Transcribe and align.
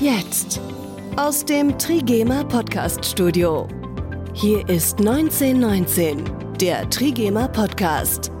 Jetzt. 0.00 0.62
Aus 1.16 1.44
dem 1.44 1.76
Trigema 1.76 2.42
Podcast 2.44 3.04
Studio. 3.04 3.68
Hier 4.32 4.66
ist 4.66 4.98
1919, 4.98 6.24
der 6.58 6.88
Trigema 6.88 7.46
Podcast. 7.48 8.32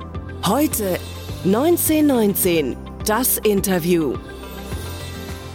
Heute 0.46 0.98
1919, 1.44 2.78
das 3.04 3.36
Interview. 3.44 4.14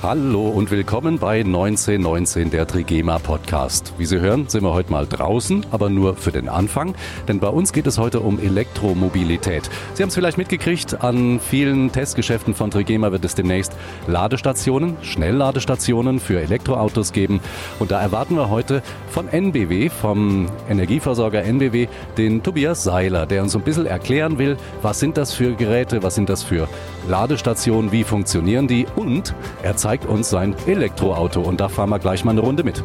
Hallo 0.07 0.49
und 0.49 0.69
willkommen 0.69 1.17
bei 1.17 1.39
1919 1.39 2.51
der 2.51 2.67
Trigema 2.67 3.17
Podcast. 3.17 3.91
Wie 3.97 4.05
Sie 4.05 4.19
hören, 4.19 4.47
sind 4.47 4.63
wir 4.63 4.71
heute 4.71 4.91
mal 4.91 5.07
draußen, 5.07 5.65
aber 5.71 5.89
nur 5.89 6.15
für 6.15 6.31
den 6.31 6.47
Anfang, 6.47 6.93
denn 7.27 7.39
bei 7.39 7.47
uns 7.47 7.73
geht 7.73 7.87
es 7.87 7.97
heute 7.97 8.19
um 8.19 8.37
Elektromobilität. 8.37 9.67
Sie 9.95 10.03
haben 10.03 10.09
es 10.09 10.13
vielleicht 10.13 10.37
mitgekriegt, 10.37 11.03
an 11.03 11.39
vielen 11.39 11.91
Testgeschäften 11.91 12.53
von 12.53 12.69
Trigema 12.69 13.11
wird 13.11 13.25
es 13.25 13.33
demnächst 13.33 13.75
Ladestationen, 14.05 14.95
Schnellladestationen 15.01 16.19
für 16.19 16.39
Elektroautos 16.39 17.11
geben 17.11 17.39
und 17.79 17.89
da 17.89 17.99
erwarten 17.99 18.35
wir 18.35 18.51
heute 18.51 18.83
von 19.09 19.27
NBW, 19.27 19.89
vom 19.89 20.45
Energieversorger 20.69 21.43
NBW, 21.43 21.87
den 22.15 22.43
Tobias 22.43 22.83
Seiler, 22.83 23.25
der 23.25 23.41
uns 23.41 23.55
ein 23.55 23.63
bisschen 23.63 23.87
erklären 23.87 24.37
will, 24.37 24.57
was 24.83 24.99
sind 24.99 25.17
das 25.17 25.33
für 25.33 25.55
Geräte, 25.55 26.03
was 26.03 26.13
sind 26.13 26.29
das 26.29 26.43
für 26.43 26.67
Ladestationen, 27.09 27.91
wie 27.91 28.03
funktionieren 28.03 28.67
die 28.67 28.85
und 28.95 29.33
er 29.63 29.75
zeigt 29.75 29.94
zeigt 29.95 30.11
uns 30.11 30.29
sein 30.29 30.53
Elektroauto 30.67 31.39
und 31.39 31.61
da 31.61 31.69
fahren 31.69 31.89
wir 31.89 31.99
gleich 31.99 32.25
mal 32.25 32.31
eine 32.31 32.41
Runde 32.41 32.65
mit. 32.65 32.83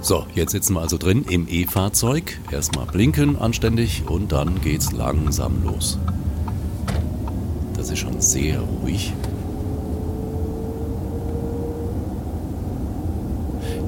So, 0.00 0.24
jetzt 0.34 0.52
sitzen 0.52 0.72
wir 0.72 0.80
also 0.80 0.96
drin 0.96 1.26
im 1.28 1.46
E-Fahrzeug. 1.46 2.40
Erstmal 2.50 2.86
blinken 2.86 3.36
anständig 3.38 4.04
und 4.08 4.32
dann 4.32 4.62
geht's 4.62 4.92
langsam 4.92 5.62
los. 5.62 5.98
Das 7.76 7.90
ist 7.90 7.98
schon 7.98 8.18
sehr 8.22 8.60
ruhig. 8.60 9.12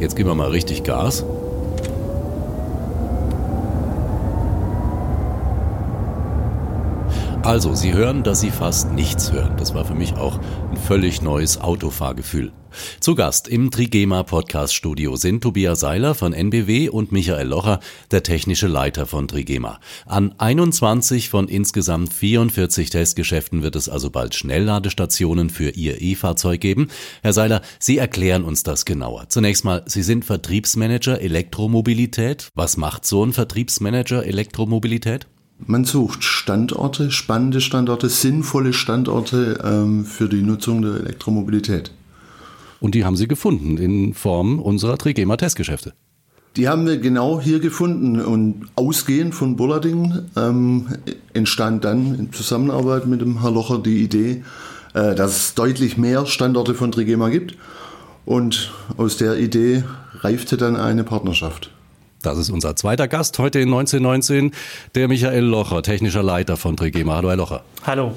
Jetzt 0.00 0.16
geben 0.16 0.28
wir 0.28 0.34
mal 0.34 0.50
richtig 0.50 0.82
Gas. 0.82 1.24
Also, 7.44 7.74
Sie 7.74 7.92
hören, 7.92 8.22
dass 8.22 8.40
Sie 8.40 8.50
fast 8.50 8.92
nichts 8.92 9.30
hören. 9.30 9.58
Das 9.58 9.74
war 9.74 9.84
für 9.84 9.94
mich 9.94 10.14
auch 10.14 10.40
ein 10.70 10.78
völlig 10.78 11.20
neues 11.20 11.60
Autofahrgefühl. 11.60 12.52
Zu 13.00 13.14
Gast 13.14 13.48
im 13.48 13.70
Trigema 13.70 14.22
Podcast 14.22 14.74
Studio 14.74 15.14
sind 15.16 15.42
Tobias 15.42 15.80
Seiler 15.80 16.14
von 16.14 16.32
NBW 16.32 16.88
und 16.88 17.12
Michael 17.12 17.46
Locher, 17.48 17.80
der 18.10 18.22
technische 18.22 18.66
Leiter 18.66 19.04
von 19.04 19.28
Trigema. 19.28 19.78
An 20.06 20.34
21 20.38 21.28
von 21.28 21.46
insgesamt 21.46 22.14
44 22.14 22.88
Testgeschäften 22.88 23.62
wird 23.62 23.76
es 23.76 23.90
also 23.90 24.08
bald 24.08 24.34
Schnellladestationen 24.34 25.50
für 25.50 25.68
Ihr 25.68 26.00
E-Fahrzeug 26.00 26.62
geben. 26.62 26.88
Herr 27.22 27.34
Seiler, 27.34 27.60
Sie 27.78 27.98
erklären 27.98 28.44
uns 28.44 28.62
das 28.62 28.86
genauer. 28.86 29.28
Zunächst 29.28 29.66
mal, 29.66 29.82
Sie 29.84 30.02
sind 30.02 30.24
Vertriebsmanager 30.24 31.20
Elektromobilität. 31.20 32.48
Was 32.54 32.78
macht 32.78 33.04
so 33.04 33.22
ein 33.22 33.34
Vertriebsmanager 33.34 34.24
Elektromobilität? 34.24 35.26
Man 35.58 35.84
sucht 35.84 36.24
Standorte, 36.24 37.10
spannende 37.10 37.60
Standorte, 37.60 38.08
sinnvolle 38.08 38.72
Standorte 38.72 39.60
ähm, 39.64 40.04
für 40.04 40.28
die 40.28 40.42
Nutzung 40.42 40.82
der 40.82 40.94
Elektromobilität. 40.94 41.92
Und 42.80 42.94
die 42.94 43.04
haben 43.04 43.16
Sie 43.16 43.28
gefunden 43.28 43.78
in 43.78 44.14
Form 44.14 44.58
unserer 44.58 44.98
Trigema 44.98 45.36
Testgeschäfte. 45.36 45.94
Die 46.56 46.68
haben 46.68 46.86
wir 46.86 46.98
genau 46.98 47.40
hier 47.40 47.58
gefunden 47.58 48.20
und 48.20 48.66
ausgehend 48.76 49.34
von 49.34 49.56
Bullarding 49.56 50.20
ähm, 50.36 50.86
entstand 51.32 51.84
dann 51.84 52.14
in 52.14 52.32
Zusammenarbeit 52.32 53.06
mit 53.06 53.20
dem 53.20 53.40
Herr 53.40 53.50
Locher 53.50 53.78
die 53.78 54.02
Idee, 54.02 54.44
äh, 54.92 55.14
dass 55.14 55.36
es 55.36 55.54
deutlich 55.54 55.96
mehr 55.96 56.26
Standorte 56.26 56.74
von 56.74 56.92
Trigema 56.92 57.28
gibt 57.28 57.56
und 58.24 58.72
aus 58.96 59.16
der 59.16 59.38
Idee 59.38 59.82
reifte 60.20 60.56
dann 60.56 60.76
eine 60.76 61.02
Partnerschaft. 61.02 61.70
Das 62.24 62.38
ist 62.38 62.48
unser 62.48 62.74
zweiter 62.74 63.06
Gast 63.06 63.38
heute 63.38 63.60
in 63.60 63.68
1919, 63.68 64.52
der 64.94 65.08
Michael 65.08 65.44
Locher, 65.44 65.82
technischer 65.82 66.22
Leiter 66.22 66.56
von 66.56 66.76
Trigema. 66.76 67.16
Hallo, 67.16 67.28
Herr 67.28 67.36
Locher. 67.36 67.64
Hallo. 67.86 68.14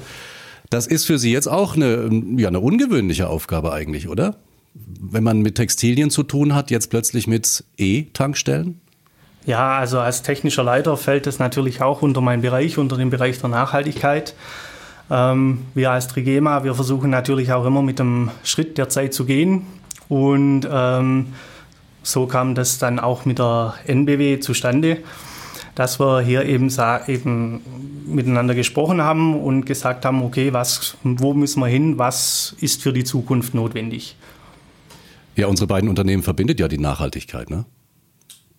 Das 0.70 0.86
ist 0.86 1.04
für 1.04 1.18
Sie 1.18 1.30
jetzt 1.30 1.46
auch 1.46 1.76
eine, 1.76 2.10
ja, 2.36 2.48
eine 2.48 2.60
ungewöhnliche 2.60 3.28
Aufgabe 3.28 3.72
eigentlich, 3.72 4.08
oder? 4.08 4.36
Wenn 4.74 5.24
man 5.24 5.40
mit 5.40 5.56
Textilien 5.56 6.08
zu 6.08 6.22
tun 6.22 6.54
hat, 6.54 6.70
jetzt 6.70 6.88
plötzlich 6.88 7.26
mit 7.26 7.64
E-Tankstellen? 7.76 8.80
Ja, 9.44 9.78
also 9.78 9.98
als 9.98 10.22
technischer 10.22 10.62
Leiter 10.62 10.96
fällt 10.96 11.26
es 11.26 11.38
natürlich 11.38 11.82
auch 11.82 12.00
unter 12.00 12.20
meinen 12.20 12.42
Bereich, 12.42 12.78
unter 12.78 12.96
den 12.96 13.10
Bereich 13.10 13.38
der 13.40 13.50
Nachhaltigkeit. 13.50 14.34
Ähm, 15.10 15.66
wir 15.74 15.90
als 15.90 16.08
Trigema, 16.08 16.64
wir 16.64 16.74
versuchen 16.74 17.10
natürlich 17.10 17.52
auch 17.52 17.66
immer 17.66 17.82
mit 17.82 17.98
dem 17.98 18.30
Schritt 18.42 18.78
der 18.78 18.88
Zeit 18.88 19.12
zu 19.12 19.26
gehen 19.26 19.66
und 20.08 20.66
ähm, 20.70 21.34
so 22.08 22.26
kam 22.26 22.54
das 22.54 22.78
dann 22.78 22.98
auch 22.98 23.24
mit 23.24 23.38
der 23.38 23.74
NBW 23.86 24.40
zustande, 24.40 24.98
dass 25.74 26.00
wir 26.00 26.20
hier 26.22 26.44
eben, 26.44 26.72
eben 27.06 27.60
miteinander 28.06 28.54
gesprochen 28.54 29.02
haben 29.02 29.38
und 29.38 29.66
gesagt 29.66 30.04
haben, 30.04 30.22
okay, 30.22 30.52
was, 30.52 30.96
wo 31.02 31.34
müssen 31.34 31.60
wir 31.60 31.66
hin, 31.66 31.98
was 31.98 32.56
ist 32.60 32.82
für 32.82 32.92
die 32.92 33.04
Zukunft 33.04 33.54
notwendig. 33.54 34.16
Ja, 35.36 35.46
unsere 35.46 35.66
beiden 35.66 35.88
Unternehmen 35.88 36.22
verbindet 36.22 36.58
ja 36.58 36.66
die 36.66 36.78
Nachhaltigkeit, 36.78 37.50
ne? 37.50 37.64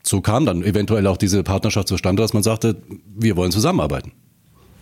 So 0.02 0.22
kam 0.22 0.46
dann 0.46 0.64
eventuell 0.64 1.06
auch 1.08 1.18
diese 1.18 1.44
Partnerschaft 1.44 1.90
zustande, 1.90 2.22
dass 2.22 2.34
man 2.34 2.42
sagte, 2.42 2.78
wir 3.16 3.36
wollen 3.36 3.52
zusammenarbeiten. 3.52 4.14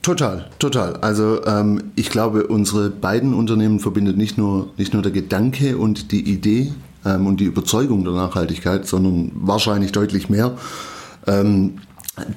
Total, 0.04 0.50
total. 0.60 0.98
Also 0.98 1.44
ähm, 1.46 1.92
ich 1.96 2.12
glaube, 2.12 2.48
unsere 2.48 2.92
beiden 2.92 3.34
Unternehmen 3.34 3.80
verbindet 3.80 4.16
nicht 4.16 4.38
nur, 4.38 4.70
nicht 4.78 4.94
nur 4.94 5.02
der 5.02 5.12
Gedanke 5.12 5.78
und 5.78 6.12
die 6.12 6.22
Idee 6.32 6.72
ähm, 7.08 7.26
und 7.28 7.40
die 7.40 7.46
Überzeugung 7.46 8.04
der 8.04 8.14
Nachhaltigkeit, 8.14 8.86
sondern 8.86 9.32
wahrscheinlich 9.36 9.92
deutlich 9.92 10.30
mehr. 10.30 10.58
Ähm, 11.26 11.80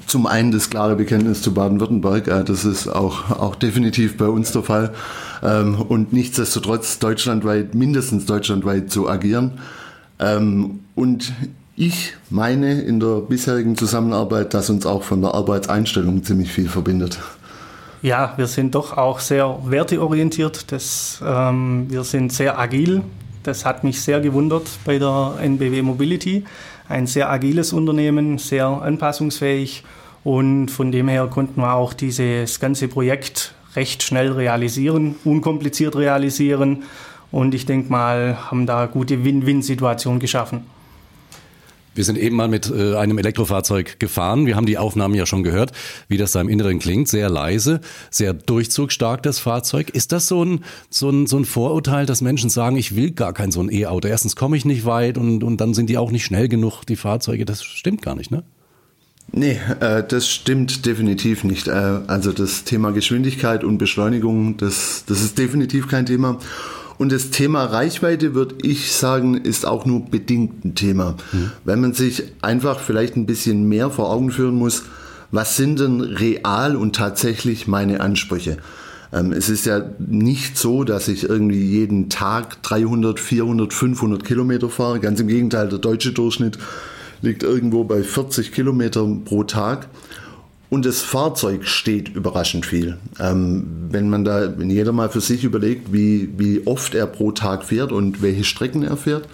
zum 0.06 0.26
einen 0.26 0.52
das 0.52 0.68
klare 0.68 0.96
Bekenntnis 0.96 1.42
zu 1.42 1.54
Baden-Württemberg, 1.54 2.28
äh, 2.28 2.44
das 2.44 2.64
ist 2.64 2.88
auch, 2.88 3.30
auch 3.30 3.56
definitiv 3.56 4.16
bei 4.16 4.28
uns 4.28 4.52
der 4.52 4.62
Fall. 4.62 4.92
Ähm, 5.42 5.80
und 5.80 6.12
nichtsdestotrotz 6.12 6.98
deutschlandweit, 6.98 7.74
mindestens 7.74 8.26
deutschlandweit 8.26 8.90
zu 8.90 9.08
agieren. 9.08 9.58
Ähm, 10.18 10.80
und 10.94 11.32
ich 11.76 12.14
meine 12.28 12.82
in 12.82 13.00
der 13.00 13.22
bisherigen 13.22 13.76
Zusammenarbeit, 13.76 14.52
dass 14.52 14.68
uns 14.68 14.84
auch 14.84 15.02
von 15.02 15.22
der 15.22 15.34
Arbeitseinstellung 15.34 16.22
ziemlich 16.24 16.52
viel 16.52 16.68
verbindet. 16.68 17.18
Ja, 18.02 18.34
wir 18.36 18.46
sind 18.46 18.74
doch 18.74 18.96
auch 18.96 19.18
sehr 19.18 19.58
werteorientiert. 19.64 20.72
Das, 20.72 21.22
ähm, 21.24 21.86
wir 21.88 22.04
sind 22.04 22.32
sehr 22.32 22.58
agil. 22.58 23.02
Das 23.42 23.64
hat 23.64 23.84
mich 23.84 24.02
sehr 24.02 24.20
gewundert 24.20 24.68
bei 24.84 24.98
der 24.98 25.34
NBW 25.40 25.82
Mobility. 25.82 26.44
Ein 26.88 27.06
sehr 27.06 27.30
agiles 27.30 27.72
Unternehmen, 27.72 28.38
sehr 28.38 28.66
anpassungsfähig 28.66 29.84
und 30.24 30.68
von 30.68 30.92
dem 30.92 31.08
her 31.08 31.26
konnten 31.28 31.60
wir 31.60 31.74
auch 31.74 31.94
dieses 31.94 32.60
ganze 32.60 32.88
Projekt 32.88 33.54
recht 33.76 34.02
schnell 34.02 34.32
realisieren, 34.32 35.14
unkompliziert 35.24 35.96
realisieren 35.96 36.82
und 37.30 37.54
ich 37.54 37.64
denke 37.64 37.90
mal, 37.90 38.50
haben 38.50 38.66
da 38.66 38.86
gute 38.86 39.24
Win-Win-Situation 39.24 40.18
geschaffen. 40.18 40.66
Wir 41.94 42.04
sind 42.04 42.18
eben 42.18 42.36
mal 42.36 42.48
mit 42.48 42.70
äh, 42.70 42.96
einem 42.96 43.18
Elektrofahrzeug 43.18 43.98
gefahren. 43.98 44.46
Wir 44.46 44.56
haben 44.56 44.66
die 44.66 44.78
Aufnahmen 44.78 45.14
ja 45.14 45.26
schon 45.26 45.42
gehört, 45.42 45.72
wie 46.08 46.18
das 46.18 46.32
da 46.32 46.40
im 46.40 46.48
Inneren 46.48 46.78
klingt. 46.78 47.08
Sehr 47.08 47.28
leise, 47.28 47.80
sehr 48.10 48.32
durchzugstark 48.32 49.22
das 49.22 49.40
Fahrzeug. 49.40 49.90
Ist 49.90 50.12
das 50.12 50.28
so 50.28 50.44
ein, 50.44 50.64
so 50.88 51.10
ein, 51.10 51.26
so 51.26 51.36
ein 51.36 51.44
Vorurteil, 51.44 52.06
dass 52.06 52.20
Menschen 52.20 52.48
sagen, 52.48 52.76
ich 52.76 52.94
will 52.94 53.10
gar 53.10 53.32
kein 53.32 53.50
so 53.50 53.60
ein 53.60 53.72
E-Auto? 53.72 54.06
Erstens 54.06 54.36
komme 54.36 54.56
ich 54.56 54.64
nicht 54.64 54.84
weit 54.84 55.18
und, 55.18 55.42
und 55.42 55.60
dann 55.60 55.74
sind 55.74 55.90
die 55.90 55.98
auch 55.98 56.12
nicht 56.12 56.24
schnell 56.24 56.48
genug, 56.48 56.84
die 56.84 56.96
Fahrzeuge. 56.96 57.44
Das 57.44 57.64
stimmt 57.64 58.02
gar 58.02 58.14
nicht, 58.14 58.30
ne? 58.30 58.44
Nee, 59.32 59.58
äh, 59.80 60.02
das 60.06 60.28
stimmt 60.28 60.86
definitiv 60.86 61.44
nicht. 61.44 61.68
Äh, 61.68 61.72
also 61.72 62.32
das 62.32 62.64
Thema 62.64 62.92
Geschwindigkeit 62.92 63.64
und 63.64 63.78
Beschleunigung, 63.78 64.56
das, 64.56 65.04
das 65.06 65.22
ist 65.22 65.38
definitiv 65.38 65.88
kein 65.88 66.06
Thema. 66.06 66.38
Und 67.00 67.12
das 67.12 67.30
Thema 67.30 67.64
Reichweite, 67.64 68.34
würde 68.34 68.56
ich 68.60 68.92
sagen, 68.92 69.34
ist 69.34 69.64
auch 69.64 69.86
nur 69.86 70.04
bedingt 70.04 70.66
ein 70.66 70.74
Thema. 70.74 71.16
Mhm. 71.32 71.50
Wenn 71.64 71.80
man 71.80 71.94
sich 71.94 72.24
einfach 72.42 72.78
vielleicht 72.78 73.16
ein 73.16 73.24
bisschen 73.24 73.66
mehr 73.66 73.88
vor 73.88 74.10
Augen 74.10 74.30
führen 74.30 74.56
muss, 74.56 74.82
was 75.30 75.56
sind 75.56 75.80
denn 75.80 76.02
real 76.02 76.76
und 76.76 76.94
tatsächlich 76.94 77.66
meine 77.66 78.02
Ansprüche? 78.02 78.58
Ähm, 79.14 79.32
es 79.32 79.48
ist 79.48 79.64
ja 79.64 79.82
nicht 79.98 80.58
so, 80.58 80.84
dass 80.84 81.08
ich 81.08 81.26
irgendwie 81.26 81.64
jeden 81.64 82.10
Tag 82.10 82.62
300, 82.64 83.18
400, 83.18 83.72
500 83.72 84.22
Kilometer 84.22 84.68
fahre. 84.68 85.00
Ganz 85.00 85.20
im 85.20 85.28
Gegenteil, 85.28 85.70
der 85.70 85.78
deutsche 85.78 86.12
Durchschnitt 86.12 86.58
liegt 87.22 87.42
irgendwo 87.42 87.84
bei 87.84 88.02
40 88.02 88.52
Kilometern 88.52 89.24
pro 89.24 89.44
Tag. 89.44 89.88
Und 90.70 90.86
das 90.86 91.02
Fahrzeug 91.02 91.66
steht 91.66 92.14
überraschend 92.14 92.64
viel. 92.64 92.96
Ähm, 93.18 93.66
wenn 93.90 94.08
man 94.08 94.24
da, 94.24 94.56
wenn 94.56 94.70
jeder 94.70 94.92
mal 94.92 95.08
für 95.10 95.20
sich 95.20 95.42
überlegt, 95.42 95.92
wie, 95.92 96.30
wie 96.38 96.64
oft 96.66 96.94
er 96.94 97.08
pro 97.08 97.32
Tag 97.32 97.64
fährt 97.64 97.90
und 97.90 98.22
welche 98.22 98.44
Strecken 98.44 98.84
er 98.84 98.96
fährt, 98.96 99.28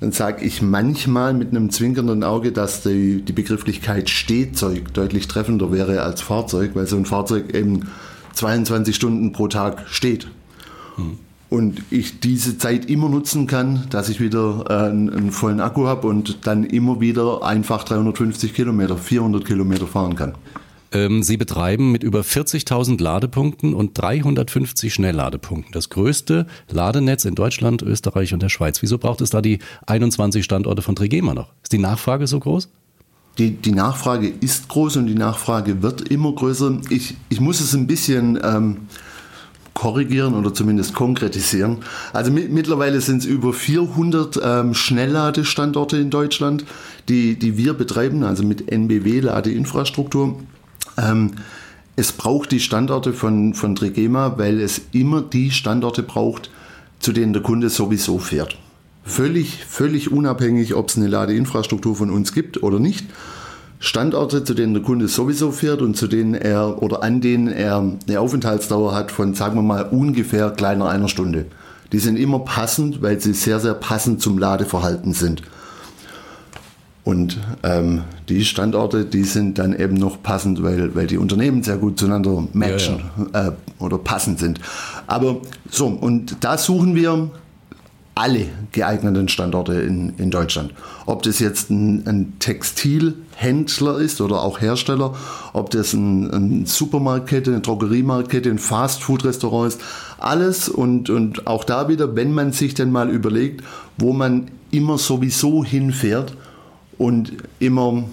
dann 0.00 0.12
sage 0.12 0.44
ich 0.44 0.60
manchmal 0.60 1.32
mit 1.32 1.50
einem 1.50 1.70
zwinkernden 1.70 2.22
Auge, 2.24 2.52
dass 2.52 2.82
die, 2.82 3.22
die 3.22 3.32
Begrifflichkeit 3.32 4.10
Stehzeug 4.10 4.92
deutlich 4.92 5.28
treffender 5.28 5.72
wäre 5.72 6.02
als 6.02 6.20
Fahrzeug, 6.20 6.72
weil 6.74 6.86
so 6.86 6.96
ein 6.96 7.06
Fahrzeug 7.06 7.54
eben 7.54 7.88
22 8.34 8.94
Stunden 8.94 9.32
pro 9.32 9.48
Tag 9.48 9.84
steht. 9.88 10.28
Hm. 10.96 11.18
Und 11.50 11.82
ich 11.90 12.20
diese 12.20 12.56
Zeit 12.56 12.88
immer 12.88 13.08
nutzen 13.08 13.46
kann, 13.46 13.86
dass 13.90 14.08
ich 14.08 14.20
wieder 14.20 14.64
äh, 14.68 14.90
einen, 14.90 15.10
einen 15.10 15.32
vollen 15.32 15.60
Akku 15.60 15.86
habe 15.86 16.06
und 16.06 16.46
dann 16.46 16.64
immer 16.64 17.00
wieder 17.00 17.42
einfach 17.42 17.84
350 17.84 18.54
Kilometer, 18.54 18.96
400 18.96 19.44
Kilometer 19.44 19.86
fahren 19.86 20.14
kann. 20.14 20.34
Ähm, 20.92 21.22
Sie 21.22 21.36
betreiben 21.36 21.92
mit 21.92 22.02
über 22.02 22.20
40.000 22.20 23.00
Ladepunkten 23.00 23.74
und 23.74 23.98
350 23.98 24.94
Schnellladepunkten 24.94 25.72
das 25.72 25.88
größte 25.90 26.46
Ladenetz 26.68 27.24
in 27.24 27.34
Deutschland, 27.34 27.82
Österreich 27.82 28.32
und 28.32 28.42
der 28.42 28.48
Schweiz. 28.48 28.80
Wieso 28.82 28.98
braucht 28.98 29.20
es 29.20 29.30
da 29.30 29.40
die 29.40 29.58
21 29.86 30.44
Standorte 30.44 30.82
von 30.82 30.96
Trigema 30.96 31.34
noch? 31.34 31.52
Ist 31.62 31.72
die 31.72 31.78
Nachfrage 31.78 32.26
so 32.26 32.40
groß? 32.40 32.68
Die, 33.38 33.52
die 33.52 33.72
Nachfrage 33.72 34.28
ist 34.28 34.68
groß 34.68 34.96
und 34.96 35.06
die 35.06 35.14
Nachfrage 35.14 35.82
wird 35.82 36.02
immer 36.10 36.32
größer. 36.32 36.80
Ich, 36.90 37.16
ich 37.28 37.40
muss 37.40 37.60
es 37.60 37.74
ein 37.74 37.86
bisschen 37.86 38.38
ähm, 38.42 38.76
korrigieren 39.74 40.34
oder 40.34 40.52
zumindest 40.52 40.94
konkretisieren. 40.94 41.78
Also 42.12 42.30
mit, 42.30 42.50
mittlerweile 42.50 43.00
sind 43.00 43.18
es 43.18 43.24
über 43.24 43.52
400 43.52 44.40
ähm, 44.42 44.74
Schnellladestandorte 44.74 45.96
in 45.96 46.10
Deutschland, 46.10 46.64
die, 47.08 47.38
die 47.38 47.56
wir 47.56 47.74
betreiben, 47.74 48.22
also 48.24 48.42
mit 48.42 48.70
NBW-Ladeinfrastruktur. 48.70 50.40
Ähm, 50.98 51.32
es 51.96 52.12
braucht 52.12 52.52
die 52.52 52.60
Standorte 52.60 53.12
von, 53.12 53.54
von 53.54 53.76
Trigema, 53.76 54.38
weil 54.38 54.60
es 54.60 54.80
immer 54.92 55.20
die 55.20 55.50
Standorte 55.50 56.02
braucht, 56.02 56.50
zu 56.98 57.12
denen 57.12 57.32
der 57.32 57.42
Kunde 57.42 57.68
sowieso 57.68 58.18
fährt. 58.18 58.58
Völlig, 59.02 59.64
völlig 59.64 60.12
unabhängig, 60.12 60.74
ob 60.74 60.88
es 60.88 60.96
eine 60.96 61.08
Ladeinfrastruktur 61.08 61.96
von 61.96 62.10
uns 62.10 62.32
gibt 62.32 62.62
oder 62.62 62.78
nicht. 62.78 63.06
Standorte, 63.82 64.44
zu 64.44 64.52
denen 64.52 64.74
der 64.74 64.82
Kunde 64.82 65.08
sowieso 65.08 65.50
fährt 65.50 65.80
und 65.80 65.96
zu 65.96 66.06
denen 66.06 66.34
er 66.34 66.82
oder 66.82 67.02
an 67.02 67.22
denen 67.22 67.48
er 67.48 67.78
eine 68.06 68.20
Aufenthaltsdauer 68.20 68.94
hat 68.94 69.10
von, 69.10 69.32
sagen 69.32 69.56
wir 69.56 69.62
mal, 69.62 69.84
ungefähr 69.84 70.50
kleiner 70.50 70.90
einer 70.90 71.08
Stunde. 71.08 71.46
Die 71.90 71.98
sind 71.98 72.16
immer 72.16 72.40
passend, 72.40 73.00
weil 73.00 73.18
sie 73.20 73.32
sehr, 73.32 73.58
sehr 73.58 73.72
passend 73.72 74.20
zum 74.20 74.38
Ladeverhalten 74.38 75.14
sind. 75.14 75.42
Und 77.04 77.38
ähm, 77.62 78.02
die 78.28 78.44
Standorte, 78.44 79.06
die 79.06 79.24
sind 79.24 79.58
dann 79.58 79.74
eben 79.74 79.94
noch 79.94 80.22
passend, 80.22 80.62
weil, 80.62 80.94
weil 80.94 81.06
die 81.06 81.16
Unternehmen 81.16 81.62
sehr 81.62 81.78
gut 81.78 81.98
zueinander 81.98 82.46
matchen 82.52 83.00
ja, 83.32 83.40
ja. 83.42 83.48
Äh, 83.48 83.52
oder 83.78 83.96
passend 83.96 84.38
sind. 84.38 84.60
Aber 85.06 85.38
so, 85.70 85.86
und 85.86 86.44
da 86.44 86.58
suchen 86.58 86.94
wir 86.94 87.30
alle 88.14 88.46
geeigneten 88.72 89.28
Standorte 89.28 89.74
in, 89.74 90.14
in 90.18 90.30
Deutschland. 90.30 90.74
Ob 91.06 91.22
das 91.22 91.38
jetzt 91.38 91.70
ein, 91.70 92.06
ein 92.06 92.32
Textilhändler 92.38 93.98
ist 93.98 94.20
oder 94.20 94.42
auch 94.42 94.60
Hersteller, 94.60 95.14
ob 95.52 95.70
das 95.70 95.92
ein, 95.94 96.30
ein 96.30 96.66
Supermarktkette, 96.66 97.50
eine 97.50 97.60
Drogeriemarktkette, 97.60 98.50
ein 98.50 98.58
Fastfood-Restaurant 98.58 99.68
ist, 99.68 99.80
alles 100.18 100.68
und, 100.68 101.08
und 101.08 101.46
auch 101.46 101.64
da 101.64 101.88
wieder, 101.88 102.14
wenn 102.16 102.34
man 102.34 102.52
sich 102.52 102.74
dann 102.74 102.92
mal 102.92 103.08
überlegt, 103.08 103.64
wo 103.96 104.12
man 104.12 104.50
immer 104.70 104.98
sowieso 104.98 105.64
hinfährt 105.64 106.36
und 106.98 107.32
immer 107.58 108.04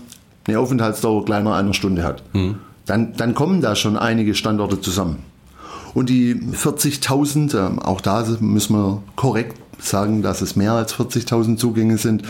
eine 0.48 0.60
Aufenthaltsdauer 0.60 1.26
kleiner 1.26 1.54
einer 1.54 1.74
Stunde 1.74 2.04
hat, 2.04 2.24
mhm. 2.34 2.56
dann, 2.86 3.14
dann 3.18 3.34
kommen 3.34 3.62
da 3.62 3.76
schon 3.76 3.98
einige 3.98 4.36
Standorte 4.36 4.80
zusammen. 4.80 5.18
Und 5.94 6.10
die 6.10 6.36
40.000, 6.36 7.58
ähm, 7.58 7.80
auch 7.80 8.02
da 8.02 8.24
müssen 8.40 8.76
wir 8.76 9.02
korrekt 9.16 9.58
sagen, 9.80 10.22
dass 10.22 10.42
es 10.42 10.56
mehr 10.56 10.74
als 10.74 10.96
40.000 10.96 11.58
Zugänge 11.58 11.98
sind. 11.98 12.24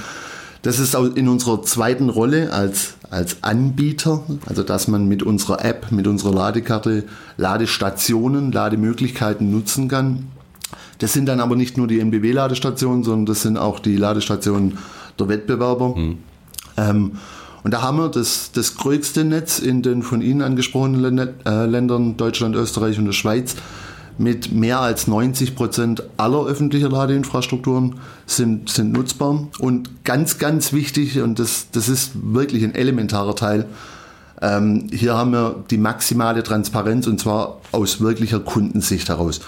Das 0.64 0.80
ist 0.80 0.96
in 0.96 1.28
unserer 1.28 1.62
zweiten 1.64 2.10
Rolle 2.10 2.52
als, 2.52 2.96
als 3.10 3.44
Anbieter, 3.44 4.24
also 4.48 4.64
dass 4.64 4.88
man 4.88 5.08
mit 5.08 5.24
unserer 5.24 5.64
App, 5.64 5.92
mit 5.92 6.08
unserer 6.08 6.34
Ladekarte 6.34 7.06
Ladestationen, 7.38 8.52
Lademöglichkeiten 8.52 9.50
nutzen 9.52 9.88
kann. 9.88 10.28
Das 11.00 11.14
sind 11.14 11.28
dann 11.28 11.40
aber 11.40 11.56
nicht 11.56 11.78
nur 11.78 11.88
die 11.88 12.00
NBW-Ladestationen, 12.00 13.04
sondern 13.04 13.28
das 13.28 13.44
sind 13.44 13.58
auch 13.58 13.80
die 13.80 13.98
Ladestationen 13.98 14.78
der 15.20 15.30
Wettbewerber. 15.30 15.96
Mhm. 15.96 16.18
Ähm, 16.76 17.12
und 17.64 17.74
da 17.74 17.82
haben 17.82 17.98
wir 17.98 18.10
das, 18.10 18.52
das 18.52 18.76
größte 18.76 19.24
Netz 19.26 19.60
in 19.60 19.82
den 19.82 20.02
von 20.02 20.22
Ihnen 20.22 20.42
angesprochenen 20.42 21.18
äh, 21.46 21.66
Ländern, 21.66 22.18
Deutschland, 22.18 22.56
Österreich 22.56 22.98
und 22.98 23.06
der 23.06 23.14
Schweiz 23.14 23.56
mit 24.18 24.52
mehr 24.52 24.80
als 24.80 25.08
90 25.08 25.56
Prozent 25.56 26.04
aller 26.18 26.46
öffentlichen 26.46 26.92
Ladeinfrastrukturen 26.92 27.96
sind, 28.26 28.70
sind 28.70 28.94
nutzbar. 28.94 29.48
Und 29.60 30.04
ganz, 30.04 30.38
ganz 30.38 30.74
wichtig, 30.74 31.22
und 31.22 31.40
das, 31.40 31.68
das 31.72 31.90
ist 31.90 32.12
wirklich 32.16 32.64
ein 32.64 32.76
elementarer 32.76 33.36
Teil, 33.36 33.66
ähm, 34.42 34.88
hier 34.92 35.16
haben 35.16 35.32
wir 35.32 35.64
die 35.70 35.78
maximale 35.78 36.44
Transparenz 36.44 37.08
und 37.08 37.20
zwar 37.20 37.60
aus 37.72 38.02
wirklicher 38.02 38.40
Kundensicht 38.40 39.10
heraus. 39.10 39.42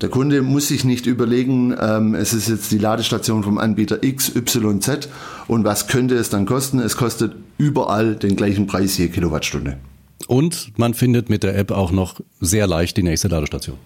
Der 0.00 0.08
Kunde 0.10 0.42
muss 0.42 0.68
sich 0.68 0.84
nicht 0.84 1.06
überlegen, 1.06 1.74
ähm, 1.80 2.14
es 2.14 2.32
ist 2.32 2.48
jetzt 2.48 2.70
die 2.70 2.78
Ladestation 2.78 3.42
vom 3.42 3.58
Anbieter 3.58 4.04
X, 4.04 4.34
Y, 4.36 4.80
Z 4.80 5.08
und 5.48 5.64
was 5.64 5.88
könnte 5.88 6.14
es 6.14 6.30
dann 6.30 6.46
kosten? 6.46 6.78
Es 6.78 6.96
kostet 6.96 7.34
überall 7.58 8.14
den 8.14 8.36
gleichen 8.36 8.68
Preis 8.68 8.96
je 8.96 9.08
Kilowattstunde. 9.08 9.76
Und 10.28 10.72
man 10.76 10.94
findet 10.94 11.30
mit 11.30 11.42
der 11.42 11.58
App 11.58 11.72
auch 11.72 11.90
noch 11.90 12.20
sehr 12.40 12.68
leicht 12.68 12.96
die 12.96 13.02
nächste 13.02 13.26
Ladestation 13.26 13.76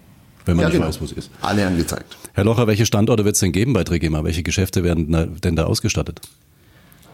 wenn 0.45 0.55
man 0.55 0.63
ja, 0.63 0.69
nicht 0.69 0.77
genau. 0.77 0.87
weiß, 0.87 1.01
wo 1.01 1.05
es 1.05 1.11
ist. 1.11 1.31
Alle 1.41 1.65
angezeigt. 1.65 2.17
Herr 2.33 2.43
Locher, 2.43 2.67
welche 2.67 2.85
Standorte 2.85 3.25
wird 3.25 3.35
es 3.35 3.41
denn 3.41 3.51
geben 3.51 3.73
bei 3.73 3.83
Trigema? 3.83 4.23
Welche 4.23 4.43
Geschäfte 4.43 4.83
werden 4.83 5.39
denn 5.43 5.55
da 5.55 5.65
ausgestattet? 5.65 6.21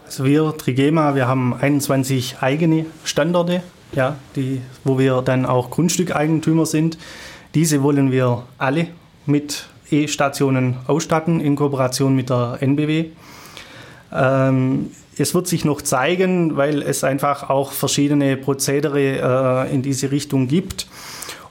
Also 0.06 0.24
wir, 0.24 0.56
Trigema, 0.56 1.14
wir 1.14 1.28
haben 1.28 1.54
21 1.54 2.38
eigene 2.40 2.86
Standorte, 3.04 3.62
ja, 3.94 4.16
die, 4.34 4.60
wo 4.82 4.98
wir 4.98 5.22
dann 5.22 5.46
auch 5.46 5.70
Grundstückeigentümer 5.70 6.66
sind. 6.66 6.98
Diese 7.54 7.82
wollen 7.82 8.10
wir 8.10 8.44
alle 8.58 8.88
mit 9.26 9.66
E-Stationen 9.90 10.76
ausstatten 10.86 11.40
in 11.40 11.56
Kooperation 11.56 12.14
mit 12.14 12.30
der 12.30 12.58
NBW. 12.60 13.06
Ähm, 14.12 14.90
es 15.16 15.34
wird 15.34 15.46
sich 15.46 15.64
noch 15.64 15.82
zeigen, 15.82 16.56
weil 16.56 16.82
es 16.82 17.04
einfach 17.04 17.50
auch 17.50 17.72
verschiedene 17.72 18.36
Prozedere 18.36 19.66
äh, 19.68 19.74
in 19.74 19.82
diese 19.82 20.10
Richtung 20.10 20.48
gibt 20.48 20.86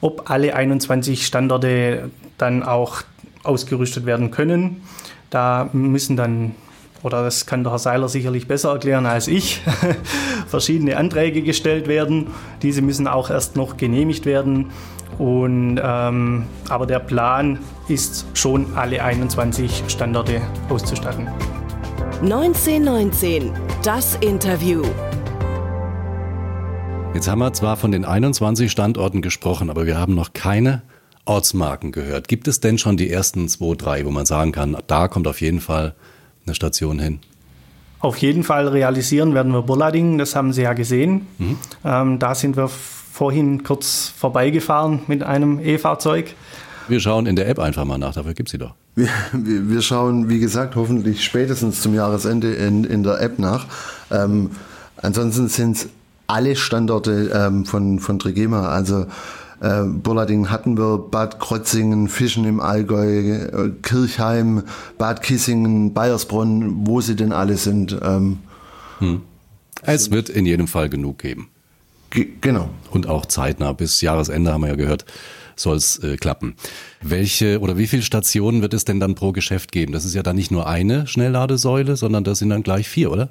ob 0.02 0.30
alle 0.30 0.56
21 0.56 1.26
Standorte 1.26 2.10
dann 2.38 2.64
auch 2.64 3.04
ausgerüstet 3.44 4.06
werden 4.06 4.32
können. 4.32 4.82
Da 5.30 5.70
müssen 5.74 6.18
dann, 6.18 6.56
oder 7.04 7.24
das 7.24 7.46
kann 7.46 7.64
der 7.64 7.72
Herr 7.74 7.80
Seiler 7.80 8.10
sicherlich 8.10 8.48
besser 8.48 8.72
erklären 8.72 9.06
als 9.06 9.28
ich, 9.28 9.62
verschiedene 10.48 10.98
Anträge 10.98 11.42
gestellt 11.42 11.88
werden. 11.88 12.28
Diese 12.62 12.82
müssen 12.82 13.08
auch 13.08 13.30
erst 13.30 13.56
noch 13.56 13.78
genehmigt 13.78 14.26
werden. 14.26 14.72
Und, 15.18 15.82
ähm, 15.84 16.46
aber 16.70 16.86
der 16.86 17.00
Plan 17.00 17.60
ist 17.88 18.26
schon, 18.34 18.78
alle 18.78 19.04
21 19.04 19.84
Standorte 19.88 20.42
auszustatten. 20.70 21.28
1919, 22.22 23.52
das 23.84 24.16
Interview. 24.22 24.84
Jetzt 27.14 27.28
haben 27.28 27.40
wir 27.40 27.52
zwar 27.54 27.76
von 27.76 27.92
den 27.92 28.06
21 28.06 28.72
Standorten 28.72 29.22
gesprochen, 29.22 29.70
aber 29.70 29.86
wir 29.86 29.98
haben 29.98 30.14
noch 30.14 30.34
keine 30.34 30.84
Ortsmarken 31.26 31.92
gehört. 31.92 32.28
Gibt 32.28 32.48
es 32.48 32.60
denn 32.60 32.78
schon 32.78 32.98
die 32.98 33.10
ersten 33.10 33.50
zwei, 33.50 33.76
drei, 33.76 34.06
wo 34.06 34.12
man 34.12 34.26
sagen 34.26 34.52
kann, 34.52 34.78
da 34.88 35.08
kommt 35.08 35.28
auf 35.28 35.42
jeden 35.42 35.60
Fall 35.60 35.96
eine 36.46 36.56
Station 36.56 37.00
hin? 37.00 37.20
Auf 38.00 38.18
jeden 38.18 38.44
Fall 38.44 38.68
realisieren 38.68 39.34
werden 39.34 39.52
wir 39.52 39.64
Burlading, 39.64 40.18
das 40.18 40.36
haben 40.36 40.54
Sie 40.54 40.62
ja 40.62 40.74
gesehen. 40.74 41.28
Mhm. 41.38 41.58
Ähm, 41.84 42.20
da 42.20 42.36
sind 42.36 42.56
wir 42.56 42.70
vorhin 42.70 43.64
kurz 43.64 44.14
vorbeigefahren 44.16 45.02
mit 45.08 45.24
einem 45.24 45.60
E-Fahrzeug. 45.60 46.34
Wir 46.88 47.00
schauen 47.00 47.26
in 47.26 47.36
der 47.36 47.50
App 47.50 47.60
einfach 47.60 47.86
mal 47.86 47.98
nach, 47.98 48.14
dafür 48.14 48.34
gibt 48.34 48.50
es 48.50 48.52
sie 48.52 48.58
doch. 48.60 48.76
Wir, 48.96 49.10
wir, 49.34 49.82
schauen, 49.82 50.30
wie 50.30 50.40
gesagt, 50.40 50.76
hoffentlich 50.76 51.24
spätestens 51.24 51.82
zum 51.82 51.94
Jahresende 51.94 52.54
in, 52.54 52.84
in 52.84 53.04
der 53.04 53.20
App 53.22 53.40
nach. 53.40 53.66
Ähm, 54.10 54.52
ansonsten 54.98 55.48
sind 55.48 55.76
es 55.76 55.90
alle 56.30 56.56
Standorte 56.56 57.32
ähm, 57.34 57.66
von, 57.66 58.00
von 58.00 58.20
Trigema. 58.20 58.70
Also 58.70 59.08
äh, 59.62 59.84
Burlading 59.84 60.50
hatten 60.50 60.78
wir, 60.78 60.98
Bad 60.98 61.40
Krotzingen, 61.40 62.08
Fischen 62.08 62.46
im 62.46 62.60
Allgäu, 62.60 63.08
äh, 63.08 63.72
Kirchheim, 63.82 64.64
Bad 64.98 65.22
Kissingen, 65.22 65.94
Bayersbronn, 65.94 66.88
wo 66.88 67.02
sie 67.02 67.16
denn 67.16 67.32
alle 67.32 67.58
sind. 67.58 67.98
Ähm, 68.02 68.40
hm. 69.00 69.22
Es 69.82 70.12
wird 70.12 70.30
in 70.30 70.46
jedem 70.46 70.68
Fall 70.68 70.90
genug 70.90 71.20
geben. 71.20 71.50
Ge 72.10 72.28
genau. 72.42 72.70
Und 72.92 73.08
auch 73.08 73.26
zeitnah, 73.26 73.74
bis 73.74 74.02
Jahresende 74.02 74.52
haben 74.52 74.62
wir 74.62 74.70
ja 74.70 74.76
gehört, 74.76 75.06
soll 75.56 75.78
es 75.78 76.00
äh, 76.00 76.18
klappen. 76.18 76.56
Welche 77.02 77.60
oder 77.60 77.78
wie 77.78 77.88
viele 77.88 78.02
Stationen 78.02 78.62
wird 78.62 78.74
es 78.74 78.86
denn 78.86 79.00
dann 79.00 79.16
pro 79.16 79.32
Geschäft 79.32 79.72
geben? 79.72 79.92
Das 79.92 80.06
ist 80.06 80.16
ja 80.16 80.24
dann 80.24 80.36
nicht 80.36 80.52
nur 80.52 80.68
eine 80.68 81.06
Schnellladesäule, 81.08 81.98
sondern 81.98 82.24
das 82.24 82.40
sind 82.40 82.50
dann 82.50 82.64
gleich 82.64 82.88
vier, 82.88 83.12
oder? 83.12 83.30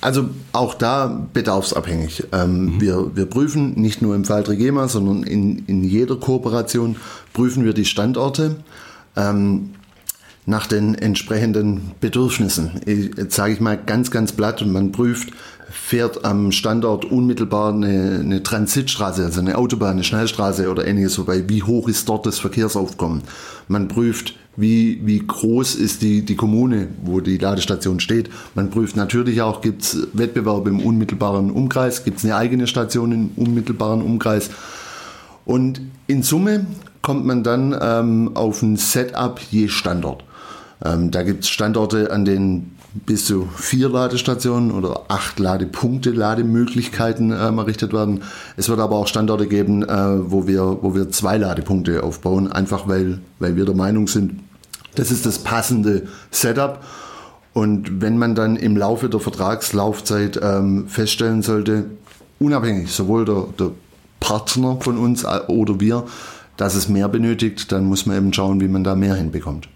Also 0.00 0.30
auch 0.52 0.74
da 0.74 1.28
bedarfsabhängig. 1.32 2.24
Ähm, 2.32 2.64
mhm. 2.64 2.80
wir, 2.80 3.16
wir 3.16 3.26
prüfen 3.26 3.74
nicht 3.74 4.00
nur 4.00 4.14
im 4.14 4.24
Fall 4.24 4.42
Trigema, 4.42 4.88
sondern 4.88 5.22
in, 5.24 5.64
in 5.66 5.84
jeder 5.84 6.16
Kooperation 6.16 6.96
prüfen 7.32 7.64
wir 7.64 7.74
die 7.74 7.84
Standorte 7.84 8.56
ähm, 9.16 9.70
nach 10.46 10.66
den 10.66 10.94
entsprechenden 10.94 11.92
Bedürfnissen. 12.00 12.80
Jetzt 12.86 13.36
sage 13.36 13.52
ich 13.52 13.60
mal 13.60 13.76
ganz, 13.76 14.10
ganz 14.10 14.32
platt 14.32 14.62
und 14.62 14.72
man 14.72 14.90
prüft, 14.90 15.30
fährt 15.70 16.24
am 16.24 16.50
Standort 16.50 17.04
unmittelbar 17.04 17.72
eine, 17.72 18.20
eine 18.20 18.42
Transitstraße, 18.42 19.24
also 19.24 19.40
eine 19.40 19.56
Autobahn, 19.56 19.92
eine 19.92 20.04
Schnellstraße 20.04 20.68
oder 20.70 20.86
ähnliches 20.86 21.14
vorbei. 21.14 21.44
Wie 21.46 21.62
hoch 21.62 21.88
ist 21.88 22.08
dort 22.08 22.26
das 22.26 22.38
Verkehrsaufkommen? 22.38 23.22
Man 23.68 23.86
prüft, 23.86 24.34
wie, 24.60 25.00
wie 25.04 25.18
groß 25.26 25.74
ist 25.74 26.02
die, 26.02 26.24
die 26.24 26.36
Kommune, 26.36 26.88
wo 27.02 27.20
die 27.20 27.38
Ladestation 27.38 28.00
steht. 28.00 28.30
Man 28.54 28.70
prüft 28.70 28.96
natürlich 28.96 29.42
auch, 29.42 29.60
gibt 29.60 29.82
es 29.82 30.08
Wettbewerb 30.12 30.66
im 30.66 30.80
unmittelbaren 30.80 31.50
Umkreis, 31.50 32.04
gibt 32.04 32.18
es 32.18 32.24
eine 32.24 32.36
eigene 32.36 32.66
Station 32.66 33.12
im 33.12 33.30
unmittelbaren 33.36 34.02
Umkreis. 34.02 34.50
Und 35.44 35.80
in 36.06 36.22
Summe 36.22 36.66
kommt 37.02 37.24
man 37.24 37.42
dann 37.42 37.76
ähm, 37.80 38.30
auf 38.34 38.62
ein 38.62 38.76
Setup 38.76 39.40
je 39.50 39.68
Standort. 39.68 40.24
Ähm, 40.84 41.10
da 41.10 41.22
gibt 41.22 41.44
es 41.44 41.50
Standorte, 41.50 42.10
an 42.12 42.24
denen 42.24 42.76
bis 42.92 43.26
zu 43.26 43.48
vier 43.54 43.88
Ladestationen 43.88 44.72
oder 44.72 45.02
acht 45.08 45.38
Ladepunkte, 45.38 46.10
Lademöglichkeiten 46.10 47.30
ähm, 47.30 47.58
errichtet 47.58 47.92
werden. 47.92 48.22
Es 48.56 48.68
wird 48.68 48.80
aber 48.80 48.96
auch 48.96 49.06
Standorte 49.06 49.46
geben, 49.46 49.82
äh, 49.82 50.30
wo, 50.30 50.46
wir, 50.46 50.78
wo 50.82 50.94
wir 50.94 51.10
zwei 51.10 51.38
Ladepunkte 51.38 52.02
aufbauen, 52.02 52.50
einfach 52.50 52.88
weil, 52.88 53.20
weil 53.38 53.56
wir 53.56 53.64
der 53.64 53.76
Meinung 53.76 54.08
sind, 54.08 54.40
das 54.94 55.10
ist 55.10 55.26
das 55.26 55.38
passende 55.40 56.08
Setup. 56.30 56.84
Und 57.52 58.00
wenn 58.00 58.16
man 58.16 58.34
dann 58.34 58.56
im 58.56 58.76
Laufe 58.76 59.08
der 59.08 59.20
Vertragslaufzeit 59.20 60.38
ähm, 60.42 60.88
feststellen 60.88 61.42
sollte, 61.42 61.86
unabhängig, 62.38 62.92
sowohl 62.92 63.24
der, 63.24 63.46
der 63.58 63.72
Partner 64.20 64.78
von 64.80 64.98
uns 64.98 65.24
äh, 65.24 65.40
oder 65.48 65.80
wir, 65.80 66.06
dass 66.56 66.74
es 66.74 66.88
mehr 66.88 67.08
benötigt, 67.08 67.72
dann 67.72 67.86
muss 67.86 68.06
man 68.06 68.16
eben 68.16 68.32
schauen, 68.32 68.60
wie 68.60 68.68
man 68.68 68.84
da 68.84 68.94
mehr 68.94 69.14
hinbekommt. 69.14 69.68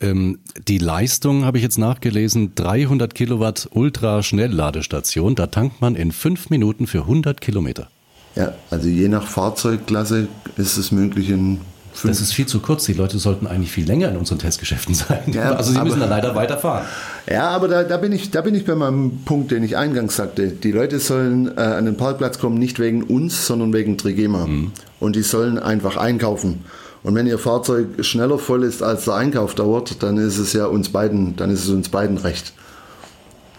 Ähm, 0.00 0.40
die 0.68 0.78
Leistung 0.78 1.44
habe 1.44 1.58
ich 1.58 1.62
jetzt 1.62 1.78
nachgelesen, 1.78 2.54
300 2.54 3.14
Kilowatt 3.14 3.68
Ultraschnellladestation, 3.72 5.34
da 5.34 5.46
tankt 5.46 5.80
man 5.80 5.94
in 5.94 6.12
fünf 6.12 6.50
Minuten 6.50 6.86
für 6.86 7.02
100 7.02 7.40
Kilometer. 7.40 7.88
Ja, 8.34 8.52
also 8.70 8.88
je 8.88 9.08
nach 9.08 9.26
Fahrzeugklasse 9.26 10.28
ist 10.56 10.76
es 10.76 10.92
möglich 10.92 11.30
in. 11.30 11.60
Das 12.04 12.20
ist 12.20 12.32
viel 12.32 12.46
zu 12.46 12.60
kurz. 12.60 12.84
Die 12.84 12.92
Leute 12.92 13.18
sollten 13.18 13.46
eigentlich 13.46 13.72
viel 13.72 13.86
länger 13.86 14.10
in 14.10 14.16
unseren 14.16 14.38
Testgeschäften 14.38 14.94
sein. 14.94 15.22
Ja, 15.32 15.52
also 15.52 15.70
sie 15.70 15.76
aber, 15.76 15.86
müssen 15.86 16.00
da 16.00 16.06
leider 16.06 16.34
weiterfahren. 16.34 16.86
Ja, 17.30 17.48
aber 17.48 17.68
da, 17.68 17.84
da, 17.84 17.96
bin 17.96 18.12
ich, 18.12 18.30
da 18.30 18.40
bin 18.40 18.54
ich 18.54 18.64
bei 18.64 18.74
meinem 18.74 19.20
Punkt, 19.24 19.50
den 19.50 19.62
ich 19.62 19.76
eingangs 19.76 20.16
sagte. 20.16 20.48
Die 20.48 20.72
Leute 20.72 20.98
sollen 20.98 21.56
äh, 21.56 21.60
an 21.60 21.84
den 21.84 21.96
Parkplatz 21.96 22.38
kommen, 22.38 22.58
nicht 22.58 22.78
wegen 22.78 23.02
uns, 23.02 23.46
sondern 23.46 23.72
wegen 23.72 23.98
Trigema. 23.98 24.46
Mhm. 24.46 24.72
Und 25.00 25.16
die 25.16 25.22
sollen 25.22 25.58
einfach 25.58 25.96
einkaufen. 25.96 26.64
Und 27.02 27.14
wenn 27.14 27.26
Ihr 27.26 27.38
Fahrzeug 27.38 28.04
schneller 28.04 28.38
voll 28.38 28.64
ist, 28.64 28.82
als 28.82 29.04
der 29.04 29.14
Einkauf 29.14 29.54
dauert, 29.54 30.02
dann 30.02 30.16
ist 30.16 30.38
es 30.38 30.52
ja 30.52 30.66
uns 30.66 30.88
beiden, 30.88 31.36
dann 31.36 31.50
ist 31.50 31.64
es 31.64 31.70
uns 31.70 31.88
beiden 31.88 32.18
recht. 32.18 32.52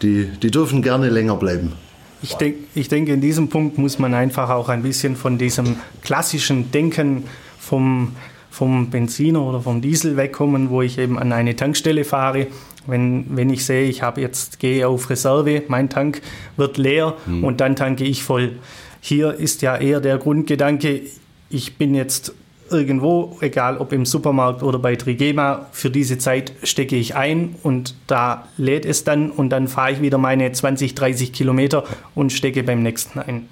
Die, 0.01 0.25
die 0.25 0.51
dürfen 0.51 0.81
gerne 0.81 1.09
länger 1.09 1.37
bleiben. 1.37 1.73
Ich, 2.21 2.33
denk, 2.33 2.57
ich 2.73 2.89
denke, 2.89 3.13
in 3.13 3.21
diesem 3.21 3.47
Punkt 3.47 3.77
muss 3.77 3.99
man 3.99 4.13
einfach 4.13 4.49
auch 4.49 4.69
ein 4.69 4.81
bisschen 4.81 5.15
von 5.15 5.37
diesem 5.37 5.77
klassischen 6.01 6.71
Denken 6.71 7.23
vom, 7.67 8.13
vom 8.49 8.89
Benziner 8.89 9.41
oder 9.43 9.61
vom 9.61 9.81
Diesel 9.81 10.17
wegkommen, 10.17 10.69
wo 10.69 10.81
ich 10.81 10.97
eben 10.97 11.19
an 11.19 11.31
eine 11.31 11.55
Tankstelle 11.55 12.03
fahre. 12.03 12.47
Wenn, 12.85 13.25
wenn 13.35 13.49
ich 13.49 13.65
sehe, 13.65 13.89
ich 13.89 14.01
habe 14.01 14.21
jetzt 14.21 14.59
gehe 14.59 14.87
auf 14.87 15.09
Reserve, 15.09 15.63
mein 15.67 15.89
Tank 15.89 16.21
wird 16.55 16.77
leer 16.77 17.15
hm. 17.25 17.43
und 17.43 17.59
dann 17.59 17.75
tanke 17.75 18.05
ich 18.05 18.23
voll. 18.23 18.53
Hier 19.01 19.33
ist 19.33 19.61
ja 19.61 19.75
eher 19.75 19.99
der 19.99 20.17
Grundgedanke, 20.17 21.01
ich 21.49 21.77
bin 21.77 21.93
jetzt 21.93 22.33
irgendwo, 22.69 23.37
egal 23.41 23.77
ob 23.77 23.93
im 23.93 24.05
Supermarkt 24.05 24.63
oder 24.63 24.79
bei 24.79 24.95
Trigema, 24.95 25.67
für 25.71 25.89
diese 25.89 26.17
Zeit 26.17 26.53
stecke 26.63 26.95
ich 26.95 27.15
ein 27.15 27.55
und 27.63 27.95
da 28.07 28.47
lädt 28.57 28.85
es 28.85 29.03
dann 29.03 29.31
und 29.31 29.49
dann 29.49 29.67
fahre 29.67 29.93
ich 29.93 30.01
wieder 30.01 30.17
meine 30.17 30.51
20, 30.51 30.95
30 30.95 31.33
Kilometer 31.33 31.83
und 32.15 32.31
stecke 32.31 32.63
beim 32.63 32.83
nächsten 32.83 33.19
ein. 33.19 33.47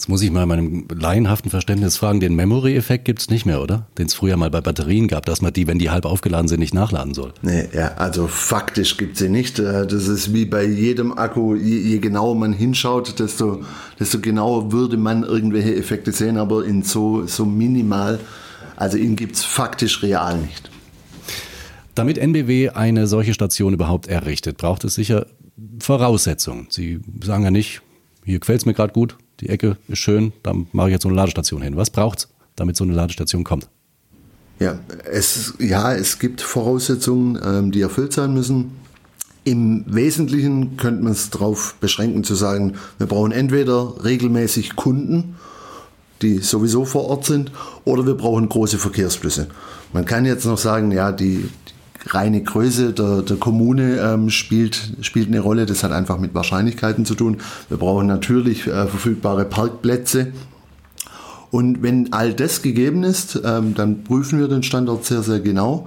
Jetzt 0.00 0.08
muss 0.08 0.22
ich 0.22 0.30
mal 0.30 0.46
meinem 0.46 0.86
laienhaften 0.88 1.50
Verständnis 1.50 1.98
fragen, 1.98 2.20
den 2.20 2.34
Memory-Effekt 2.34 3.04
gibt 3.04 3.20
es 3.20 3.28
nicht 3.28 3.44
mehr, 3.44 3.60
oder? 3.60 3.86
Den 3.98 4.06
es 4.06 4.14
früher 4.14 4.38
mal 4.38 4.48
bei 4.48 4.62
Batterien 4.62 5.08
gab, 5.08 5.26
dass 5.26 5.42
man 5.42 5.52
die, 5.52 5.66
wenn 5.66 5.78
die 5.78 5.90
halb 5.90 6.06
aufgeladen 6.06 6.48
sind, 6.48 6.60
nicht 6.60 6.72
nachladen 6.72 7.12
soll. 7.12 7.34
Nee, 7.42 7.68
ja, 7.74 7.96
also 7.96 8.26
faktisch 8.26 8.96
gibt 8.96 9.12
es 9.12 9.18
sie 9.18 9.28
nicht. 9.28 9.58
Äh, 9.58 9.86
das 9.86 10.08
ist 10.08 10.32
wie 10.32 10.46
bei 10.46 10.64
jedem 10.64 11.12
Akku, 11.18 11.54
je, 11.54 11.76
je, 11.76 11.98
genauer 11.98 12.34
man 12.34 12.54
hinschaut, 12.54 13.18
desto, 13.18 13.62
desto 13.98 14.20
genauer 14.20 14.72
würde 14.72 14.96
man 14.96 15.22
irgendwelche 15.22 15.76
Effekte 15.76 16.12
sehen, 16.12 16.38
aber 16.38 16.64
in 16.64 16.82
so, 16.82 17.26
so 17.26 17.44
minimal, 17.44 18.20
also 18.76 18.96
ihn 18.96 19.16
gibt 19.16 19.36
es 19.36 19.44
faktisch 19.44 20.02
real 20.02 20.38
nicht. 20.38 20.70
Damit 21.94 22.16
NBW 22.16 22.70
eine 22.70 23.06
solche 23.06 23.34
Station 23.34 23.74
überhaupt 23.74 24.08
errichtet, 24.08 24.56
braucht 24.56 24.82
es 24.84 24.94
sicher 24.94 25.26
Voraussetzungen. 25.78 26.68
Sie 26.70 27.00
sagen 27.22 27.44
ja 27.44 27.50
nicht, 27.50 27.82
hier 28.24 28.40
gefällt 28.40 28.60
es 28.60 28.64
mir 28.64 28.72
gerade 28.72 28.94
gut, 28.94 29.18
die 29.40 29.48
Ecke 29.48 29.76
ist 29.88 29.98
schön, 29.98 30.32
da 30.42 30.54
mache 30.72 30.88
ich 30.88 30.92
jetzt 30.92 31.02
so 31.02 31.08
eine 31.08 31.16
Ladestation 31.16 31.62
hin. 31.62 31.76
Was 31.76 31.90
braucht 31.90 32.20
es, 32.20 32.28
damit 32.56 32.76
so 32.76 32.84
eine 32.84 32.94
Ladestation 32.94 33.44
kommt? 33.44 33.68
Ja, 34.58 34.78
es, 35.10 35.54
ja, 35.58 35.94
es 35.94 36.18
gibt 36.18 36.42
Voraussetzungen, 36.42 37.40
ähm, 37.42 37.70
die 37.70 37.80
erfüllt 37.80 38.12
sein 38.12 38.34
müssen. 38.34 38.72
Im 39.44 39.84
Wesentlichen 39.86 40.76
könnte 40.76 41.02
man 41.02 41.12
es 41.12 41.30
darauf 41.30 41.76
beschränken 41.80 42.24
zu 42.24 42.34
sagen, 42.34 42.74
wir 42.98 43.06
brauchen 43.06 43.32
entweder 43.32 44.04
regelmäßig 44.04 44.76
Kunden, 44.76 45.36
die 46.20 46.38
sowieso 46.38 46.84
vor 46.84 47.06
Ort 47.06 47.24
sind, 47.24 47.50
oder 47.86 48.06
wir 48.06 48.14
brauchen 48.14 48.50
große 48.50 48.76
Verkehrsflüsse. 48.76 49.48
Man 49.94 50.04
kann 50.04 50.26
jetzt 50.26 50.44
noch 50.44 50.58
sagen, 50.58 50.92
ja, 50.92 51.10
die, 51.10 51.48
reine 52.06 52.42
Größe 52.42 52.92
der, 52.92 53.22
der 53.22 53.36
Kommune 53.36 53.98
ähm, 53.98 54.30
spielt, 54.30 54.94
spielt 55.02 55.28
eine 55.28 55.40
Rolle. 55.40 55.66
Das 55.66 55.84
hat 55.84 55.92
einfach 55.92 56.18
mit 56.18 56.34
Wahrscheinlichkeiten 56.34 57.04
zu 57.04 57.14
tun. 57.14 57.38
Wir 57.68 57.76
brauchen 57.76 58.06
natürlich 58.06 58.66
äh, 58.66 58.86
verfügbare 58.86 59.44
Parkplätze. 59.44 60.32
Und 61.50 61.82
wenn 61.82 62.12
all 62.12 62.32
das 62.32 62.62
gegeben 62.62 63.02
ist, 63.02 63.40
ähm, 63.44 63.74
dann 63.74 64.04
prüfen 64.04 64.38
wir 64.38 64.48
den 64.48 64.62
Standort 64.62 65.04
sehr, 65.04 65.22
sehr 65.22 65.40
genau 65.40 65.86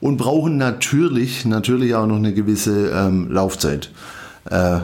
und 0.00 0.16
brauchen 0.16 0.58
natürlich, 0.58 1.44
natürlich 1.44 1.94
auch 1.94 2.06
noch 2.06 2.16
eine 2.16 2.34
gewisse 2.34 2.90
ähm, 2.90 3.30
Laufzeit. 3.30 3.90
Äh, 4.50 4.80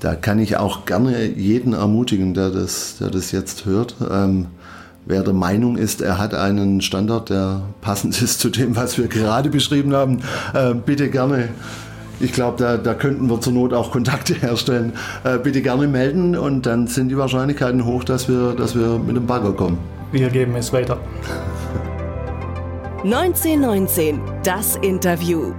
da 0.00 0.14
kann 0.14 0.38
ich 0.38 0.56
auch 0.56 0.84
gerne 0.84 1.26
jeden 1.26 1.72
ermutigen, 1.72 2.34
der 2.34 2.50
das, 2.50 2.96
der 2.98 3.10
das 3.10 3.32
jetzt 3.32 3.64
hört. 3.64 3.96
Ähm, 4.10 4.46
wer 5.10 5.22
der 5.22 5.34
Meinung 5.34 5.76
ist, 5.76 6.00
er 6.00 6.18
hat 6.18 6.34
einen 6.34 6.80
Standard, 6.80 7.30
der 7.30 7.62
passend 7.80 8.20
ist 8.22 8.40
zu 8.40 8.48
dem, 8.48 8.76
was 8.76 8.96
wir 8.96 9.08
gerade 9.08 9.50
beschrieben 9.50 9.92
haben, 9.94 10.20
äh, 10.54 10.74
bitte 10.74 11.10
gerne. 11.10 11.48
Ich 12.20 12.32
glaube, 12.32 12.58
da, 12.58 12.76
da 12.76 12.94
könnten 12.94 13.28
wir 13.30 13.40
zur 13.40 13.52
Not 13.52 13.72
auch 13.72 13.90
Kontakte 13.90 14.34
herstellen. 14.40 14.92
Äh, 15.24 15.38
bitte 15.38 15.62
gerne 15.62 15.88
melden 15.88 16.36
und 16.36 16.66
dann 16.66 16.86
sind 16.86 17.08
die 17.08 17.16
Wahrscheinlichkeiten 17.16 17.84
hoch, 17.84 18.04
dass 18.04 18.28
wir, 18.28 18.54
dass 18.54 18.74
wir 18.74 18.98
mit 18.98 19.16
dem 19.16 19.26
Bagger 19.26 19.52
kommen. 19.52 19.78
Wir 20.12 20.28
geben 20.28 20.54
es 20.56 20.72
weiter. 20.72 20.98
1919, 23.02 24.20
das 24.42 24.76
Interview. 24.76 25.54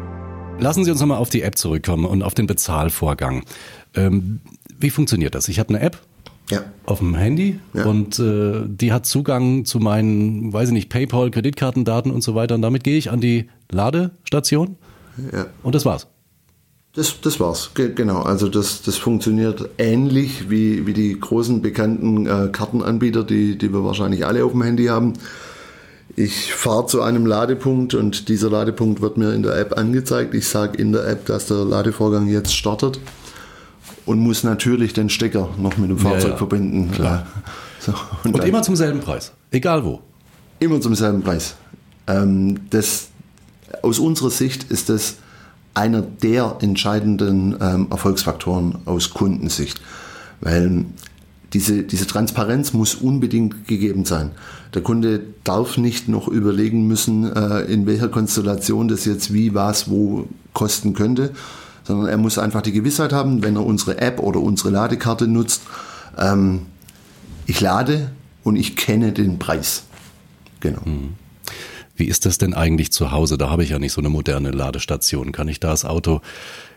Lassen 0.59 0.83
Sie 0.83 0.91
uns 0.91 0.99
nochmal 0.99 1.17
auf 1.17 1.29
die 1.29 1.41
App 1.41 1.57
zurückkommen 1.57 2.05
und 2.05 2.21
auf 2.21 2.35
den 2.35 2.45
Bezahlvorgang. 2.45 3.41
Ähm, 3.95 4.41
wie 4.77 4.91
funktioniert 4.91 5.33
das? 5.33 5.47
Ich 5.47 5.57
habe 5.57 5.69
eine 5.69 5.79
App, 5.79 5.97
ja. 6.51 6.63
auf 6.85 6.99
dem 6.99 7.15
Handy 7.15 7.59
ja. 7.73 7.85
und 7.85 8.19
äh, 8.19 8.61
die 8.65 8.93
hat 8.93 9.05
Zugang 9.05 9.65
zu 9.65 9.79
meinen, 9.79 10.53
weiß 10.53 10.69
ich 10.69 10.73
nicht, 10.73 10.89
PayPal, 10.89 11.31
Kreditkartendaten 11.31 12.11
und 12.11 12.21
so 12.21 12.35
weiter 12.35 12.55
und 12.55 12.61
damit 12.61 12.83
gehe 12.83 12.97
ich 12.97 13.11
an 13.11 13.21
die 13.21 13.49
Ladestation 13.71 14.75
ja. 15.33 15.47
und 15.63 15.75
das 15.75 15.85
war's. 15.85 16.07
Das, 16.93 17.21
das 17.21 17.39
war's, 17.39 17.71
Ge 17.73 17.93
genau. 17.95 18.21
Also 18.21 18.49
das, 18.49 18.81
das 18.81 18.97
funktioniert 18.97 19.69
ähnlich 19.77 20.49
wie, 20.49 20.85
wie 20.85 20.93
die 20.93 21.17
großen 21.17 21.61
bekannten 21.61 22.25
äh, 22.25 22.49
Kartenanbieter, 22.51 23.23
die, 23.23 23.57
die 23.57 23.71
wir 23.71 23.85
wahrscheinlich 23.85 24.25
alle 24.25 24.43
auf 24.43 24.51
dem 24.51 24.61
Handy 24.61 24.87
haben. 24.87 25.13
Ich 26.17 26.53
fahre 26.53 26.87
zu 26.87 27.01
einem 27.01 27.25
Ladepunkt 27.25 27.93
und 27.93 28.27
dieser 28.27 28.49
Ladepunkt 28.49 29.01
wird 29.01 29.15
mir 29.15 29.33
in 29.33 29.43
der 29.43 29.55
App 29.57 29.77
angezeigt. 29.77 30.33
Ich 30.33 30.49
sage 30.49 30.77
in 30.77 30.91
der 30.91 31.07
App, 31.07 31.25
dass 31.27 31.47
der 31.47 31.63
Ladevorgang 31.63 32.27
jetzt 32.27 32.53
startet 32.53 32.99
und 34.05 34.19
muss 34.19 34.43
natürlich 34.43 34.93
den 34.93 35.09
Stecker 35.09 35.49
noch 35.57 35.77
mit 35.77 35.89
dem 35.89 35.97
Fahrzeug 35.97 36.23
ja, 36.23 36.29
ja. 36.29 36.37
verbinden. 36.37 36.91
Klar. 36.91 37.27
So, 37.83 37.95
und, 38.23 38.35
und 38.35 38.43
immer 38.43 38.61
zum 38.61 38.75
selben 38.75 38.99
Preis, 38.99 39.31
egal 39.49 39.83
wo. 39.83 40.01
Immer 40.59 40.79
zum 40.81 40.93
selben 40.93 41.23
Preis. 41.23 41.55
Ähm, 42.05 42.59
das, 42.69 43.07
aus 43.81 43.97
unserer 43.97 44.29
Sicht 44.29 44.69
ist 44.69 44.89
das 44.89 45.15
einer 45.73 46.03
der 46.03 46.57
entscheidenden 46.61 47.55
ähm, 47.59 47.87
Erfolgsfaktoren 47.89 48.77
aus 48.85 49.09
Kundensicht, 49.15 49.81
weil 50.41 50.85
diese, 51.53 51.83
diese 51.83 52.07
Transparenz 52.07 52.73
muss 52.73 52.95
unbedingt 52.95 53.67
gegeben 53.67 54.05
sein. 54.05 54.31
Der 54.73 54.81
Kunde 54.81 55.21
darf 55.43 55.77
nicht 55.77 56.07
noch 56.07 56.27
überlegen 56.27 56.87
müssen, 56.87 57.23
äh, 57.35 57.61
in 57.61 57.85
welcher 57.85 58.09
Konstellation 58.09 58.87
das 58.87 59.05
jetzt 59.05 59.33
wie, 59.33 59.53
was, 59.53 59.89
wo 59.89 60.27
kosten 60.53 60.93
könnte, 60.93 61.31
sondern 61.91 62.09
er 62.09 62.17
muss 62.17 62.37
einfach 62.37 62.61
die 62.61 62.71
Gewissheit 62.71 63.13
haben, 63.13 63.43
wenn 63.43 63.55
er 63.55 63.65
unsere 63.65 63.99
App 63.99 64.19
oder 64.19 64.39
unsere 64.39 64.69
Ladekarte 64.69 65.27
nutzt, 65.27 65.61
ähm, 66.17 66.67
ich 67.45 67.59
lade 67.59 68.11
und 68.43 68.55
ich 68.55 68.75
kenne 68.75 69.11
den 69.11 69.39
Preis. 69.39 69.83
Genau. 70.59 70.81
Mhm. 70.85 71.13
Wie 71.95 72.05
ist 72.05 72.25
das 72.25 72.37
denn 72.37 72.53
eigentlich 72.53 72.91
zu 72.91 73.11
Hause? 73.11 73.37
Da 73.37 73.49
habe 73.49 73.63
ich 73.63 73.69
ja 73.69 73.79
nicht 73.79 73.93
so 73.93 74.01
eine 74.01 74.09
moderne 74.09 74.51
Ladestation. 74.51 75.31
Kann 75.31 75.47
ich 75.47 75.59
da 75.59 75.69
das 75.69 75.85
Auto 75.85 76.21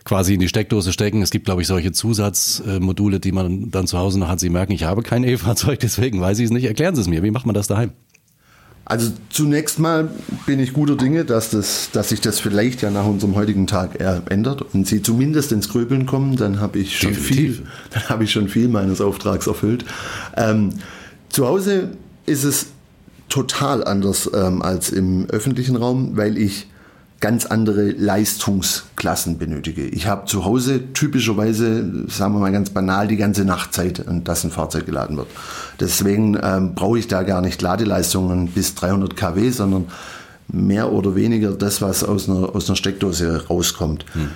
quasi 0.05 0.35
in 0.35 0.41
die 0.41 0.49
Steckdose 0.49 0.93
stecken? 0.93 1.23
Es 1.23 1.31
gibt, 1.31 1.47
glaube 1.47 1.63
ich, 1.63 1.69
solche 1.69 1.93
Zusatzmodule, 1.93 3.21
die 3.21 3.33
man 3.33 3.71
dann 3.71 3.87
zu 3.87 3.99
Hause 3.99 4.19
noch 4.19 4.29
hat. 4.29 4.41
Sie 4.41 4.51
merken, 4.51 4.73
ich 4.73 4.85
habe 4.85 5.03
kein 5.03 5.25
E-Fahrzeug, 5.25 5.79
deswegen 5.83 6.21
weiß 6.21 6.41
ich 6.41 6.47
es 6.47 6.51
nicht. 6.51 6.65
Erklären 6.65 6.95
Sie 6.95 7.01
es 7.01 7.09
mir. 7.09 7.23
Wie 7.23 7.31
macht 7.31 7.47
man 7.47 7.55
das 7.55 7.69
daheim? 7.69 7.93
Also 8.87 9.11
zunächst 9.31 9.79
mal 9.79 10.11
bin 10.45 10.61
ich 10.61 10.75
guter 10.75 10.97
Dinge, 10.97 11.25
dass, 11.25 11.51
das, 11.51 11.89
dass 11.93 12.11
sich 12.11 12.21
das 12.21 12.39
vielleicht 12.39 12.83
ja 12.83 12.91
nach 12.91 13.07
unserem 13.07 13.35
heutigen 13.35 13.67
Tag 13.67 13.99
ändert 14.29 14.61
und 14.75 14.87
Sie 14.87 15.01
zumindest 15.01 15.53
ins 15.53 15.71
Grübeln 15.71 16.05
kommen, 16.05 16.37
dann 16.37 16.61
habe 16.61 16.79
ich 16.79 16.99
schon 16.99 17.11
Definitiv. 17.15 17.57
viel, 17.57 17.67
dann 17.91 18.09
habe 18.11 18.25
ich 18.25 18.33
schon 18.33 18.49
viel 18.49 18.69
meines 18.69 19.01
Auftrags 19.01 19.47
erfüllt. 19.47 19.87
Ähm, 20.37 20.71
zu 21.31 21.47
Hause 21.47 21.97
ist 22.27 22.45
es 22.45 22.67
total 23.31 23.85
anders 23.85 24.31
ähm, 24.35 24.61
als 24.61 24.91
im 24.91 25.27
öffentlichen 25.31 25.77
Raum, 25.77 26.17
weil 26.17 26.37
ich 26.37 26.67
ganz 27.25 27.47
andere 27.47 27.93
Leistungsklassen 27.93 29.39
benötige. 29.39 29.87
Ich 29.87 30.07
habe 30.07 30.27
zu 30.27 30.45
Hause 30.45 30.93
typischerweise, 30.93 32.07
sagen 32.07 32.35
wir 32.35 32.39
mal 32.39 32.53
ganz 32.53 32.69
banal, 32.69 33.09
die 33.09 33.17
ganze 33.17 33.47
Nachtzeit, 33.47 34.07
an 34.07 34.25
das 34.25 34.45
ein 34.45 34.51
Fahrzeug 34.51 34.85
geladen 34.85 35.17
wird. 35.17 35.29
Deswegen 35.81 36.39
ähm, 36.43 36.75
brauche 36.75 36.99
ich 36.99 37.09
da 37.09 37.23
gar 37.23 37.41
nicht 37.41 37.63
Ladeleistungen 37.63 38.49
bis 38.49 38.75
300 38.75 39.17
kW, 39.17 39.49
sondern 39.49 39.87
mehr 40.49 40.93
oder 40.93 41.17
weniger 41.17 41.53
das, 41.53 41.81
was 41.81 42.05
aus 42.05 42.29
einer, 42.29 42.55
aus 42.55 42.69
einer 42.69 42.77
Steckdose 42.77 43.47
rauskommt. 43.49 44.05
Hm. 44.13 44.29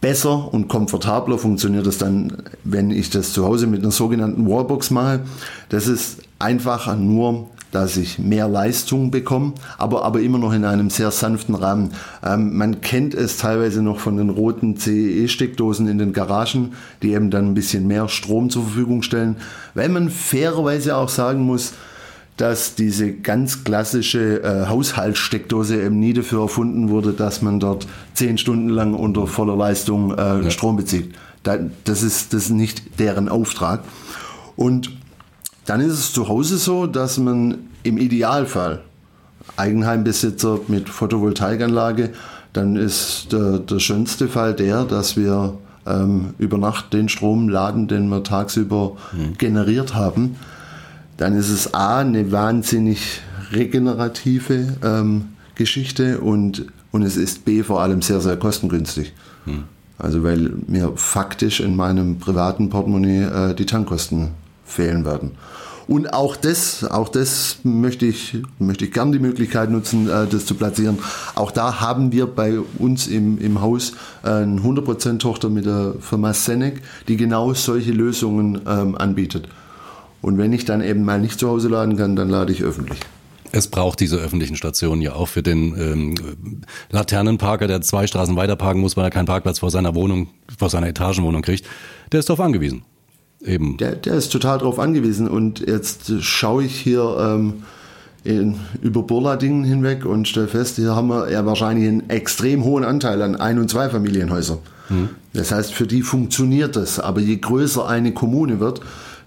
Besser 0.00 0.52
und 0.52 0.66
komfortabler 0.66 1.38
funktioniert 1.38 1.86
es 1.86 1.98
dann, 1.98 2.32
wenn 2.64 2.90
ich 2.90 3.10
das 3.10 3.32
zu 3.32 3.44
Hause 3.44 3.68
mit 3.68 3.82
einer 3.82 3.92
sogenannten 3.92 4.48
Wallbox 4.48 4.90
mache. 4.90 5.20
Das 5.68 5.86
ist 5.86 6.18
einfach 6.40 6.96
nur 6.96 7.48
dass 7.74 7.96
ich 7.96 8.20
mehr 8.20 8.46
Leistung 8.46 9.10
bekomme, 9.10 9.54
aber, 9.78 10.04
aber 10.04 10.20
immer 10.20 10.38
noch 10.38 10.52
in 10.52 10.64
einem 10.64 10.90
sehr 10.90 11.10
sanften 11.10 11.56
Rahmen. 11.56 11.90
Ähm, 12.24 12.56
man 12.56 12.80
kennt 12.80 13.14
es 13.14 13.36
teilweise 13.36 13.82
noch 13.82 13.98
von 13.98 14.16
den 14.16 14.30
roten 14.30 14.76
CEE-Steckdosen 14.76 15.88
in 15.88 15.98
den 15.98 16.12
Garagen, 16.12 16.74
die 17.02 17.12
eben 17.12 17.30
dann 17.30 17.46
ein 17.50 17.54
bisschen 17.54 17.88
mehr 17.88 18.08
Strom 18.08 18.48
zur 18.48 18.62
Verfügung 18.62 19.02
stellen, 19.02 19.36
weil 19.74 19.88
man 19.88 20.08
fairerweise 20.08 20.96
auch 20.96 21.08
sagen 21.08 21.42
muss, 21.42 21.72
dass 22.36 22.76
diese 22.76 23.12
ganz 23.12 23.64
klassische 23.64 24.42
äh, 24.42 24.66
Haushaltssteckdose 24.68 25.82
eben 25.82 25.98
nie 25.98 26.12
dafür 26.12 26.42
erfunden 26.42 26.90
wurde, 26.90 27.12
dass 27.12 27.42
man 27.42 27.58
dort 27.58 27.86
zehn 28.12 28.38
Stunden 28.38 28.68
lang 28.68 28.94
unter 28.94 29.26
voller 29.26 29.56
Leistung 29.56 30.12
äh, 30.12 30.42
ja. 30.42 30.50
Strom 30.50 30.76
bezieht. 30.76 31.14
Da, 31.42 31.58
das, 31.84 32.02
ist, 32.02 32.32
das 32.34 32.44
ist 32.44 32.50
nicht 32.50 33.00
deren 33.00 33.28
Auftrag. 33.28 33.84
Und 34.56 34.92
dann 35.66 35.80
ist 35.80 35.92
es 35.92 36.12
zu 36.12 36.28
Hause 36.28 36.58
so, 36.58 36.86
dass 36.86 37.18
man 37.18 37.58
im 37.82 37.98
Idealfall 37.98 38.82
Eigenheimbesitzer 39.56 40.60
mit 40.68 40.88
Photovoltaikanlage, 40.88 42.10
dann 42.52 42.76
ist 42.76 43.32
der, 43.32 43.58
der 43.58 43.78
schönste 43.78 44.28
Fall 44.28 44.54
der, 44.54 44.84
dass 44.84 45.16
wir 45.16 45.58
ähm, 45.86 46.34
über 46.38 46.58
Nacht 46.58 46.92
den 46.92 47.08
Strom 47.08 47.48
laden, 47.48 47.88
den 47.88 48.08
wir 48.08 48.22
tagsüber 48.22 48.96
mhm. 49.12 49.36
generiert 49.38 49.94
haben. 49.94 50.36
Dann 51.16 51.36
ist 51.36 51.50
es 51.50 51.74
A, 51.74 51.98
eine 51.98 52.32
wahnsinnig 52.32 53.20
regenerative 53.52 54.76
ähm, 54.82 55.30
Geschichte 55.54 56.20
und, 56.20 56.66
und 56.90 57.02
es 57.02 57.16
ist 57.16 57.44
B, 57.44 57.62
vor 57.62 57.80
allem 57.80 58.02
sehr, 58.02 58.20
sehr 58.20 58.36
kostengünstig. 58.36 59.12
Mhm. 59.46 59.64
Also 59.98 60.24
weil 60.24 60.50
mir 60.66 60.92
faktisch 60.96 61.60
in 61.60 61.76
meinem 61.76 62.18
privaten 62.18 62.68
Portemonnaie 62.68 63.22
äh, 63.22 63.54
die 63.54 63.66
Tankkosten 63.66 64.30
fehlen 64.64 65.04
werden. 65.04 65.32
Und 65.86 66.14
auch 66.14 66.36
das, 66.36 66.84
auch 66.84 67.08
das 67.08 67.58
möchte 67.62 68.06
ich, 68.06 68.38
möchte 68.58 68.86
ich 68.86 68.92
gern 68.92 69.12
die 69.12 69.18
Möglichkeit 69.18 69.70
nutzen, 69.70 70.08
äh, 70.08 70.26
das 70.26 70.46
zu 70.46 70.54
platzieren. 70.54 70.98
Auch 71.34 71.50
da 71.50 71.80
haben 71.80 72.10
wir 72.10 72.26
bei 72.26 72.58
uns 72.78 73.06
im, 73.06 73.38
im 73.38 73.60
Haus 73.60 73.92
eine 74.22 74.60
100% 74.60 75.18
Tochter 75.18 75.50
mit 75.50 75.66
der 75.66 75.94
Firma 76.00 76.32
Senec, 76.32 76.80
die 77.08 77.16
genau 77.16 77.52
solche 77.52 77.92
Lösungen 77.92 78.62
ähm, 78.66 78.96
anbietet. 78.96 79.48
Und 80.22 80.38
wenn 80.38 80.54
ich 80.54 80.64
dann 80.64 80.80
eben 80.80 81.04
mal 81.04 81.20
nicht 81.20 81.38
zu 81.38 81.48
Hause 81.48 81.68
laden 81.68 81.98
kann, 81.98 82.16
dann 82.16 82.30
lade 82.30 82.50
ich 82.50 82.62
öffentlich. 82.62 82.98
Es 83.52 83.68
braucht 83.68 84.00
diese 84.00 84.16
öffentlichen 84.16 84.56
Stationen 84.56 85.02
ja 85.02 85.12
auch 85.12 85.28
für 85.28 85.42
den 85.42 85.78
ähm, 85.78 86.64
Laternenparker, 86.90 87.68
der 87.68 87.82
zwei 87.82 88.06
Straßen 88.06 88.34
weiter 88.34 88.56
parken 88.56 88.80
muss, 88.80 88.96
weil 88.96 89.04
er 89.04 89.10
keinen 89.10 89.26
Parkplatz 89.26 89.58
vor 89.58 89.70
seiner 89.70 89.94
Wohnung, 89.94 90.30
vor 90.58 90.70
seiner 90.70 90.88
Etagenwohnung 90.88 91.42
kriegt. 91.42 91.66
Der 92.10 92.20
ist 92.20 92.28
darauf 92.30 92.40
angewiesen. 92.40 92.84
Eben. 93.44 93.76
Der, 93.76 93.94
der 93.94 94.14
ist 94.14 94.32
total 94.32 94.58
darauf 94.58 94.78
angewiesen. 94.78 95.28
Und 95.28 95.60
jetzt 95.60 96.12
schaue 96.22 96.64
ich 96.64 96.74
hier 96.74 97.16
ähm, 97.18 97.62
in, 98.24 98.56
über 98.82 99.02
Burladingen 99.02 99.64
hinweg 99.64 100.06
und 100.06 100.26
stelle 100.26 100.48
fest, 100.48 100.76
hier 100.76 100.96
haben 100.96 101.08
wir 101.08 101.30
ja 101.30 101.44
wahrscheinlich 101.44 101.88
einen 101.88 102.08
extrem 102.08 102.64
hohen 102.64 102.84
Anteil 102.84 103.20
an 103.20 103.36
Ein- 103.36 103.58
und 103.58 103.68
Zweifamilienhäusern. 103.68 104.58
Mhm. 104.88 105.10
Das 105.34 105.52
heißt, 105.52 105.74
für 105.74 105.86
die 105.86 106.02
funktioniert 106.02 106.76
das. 106.76 106.98
Aber 106.98 107.20
je 107.20 107.36
größer 107.36 107.86
eine 107.86 108.12
Kommune 108.12 108.60
wird, 108.60 108.80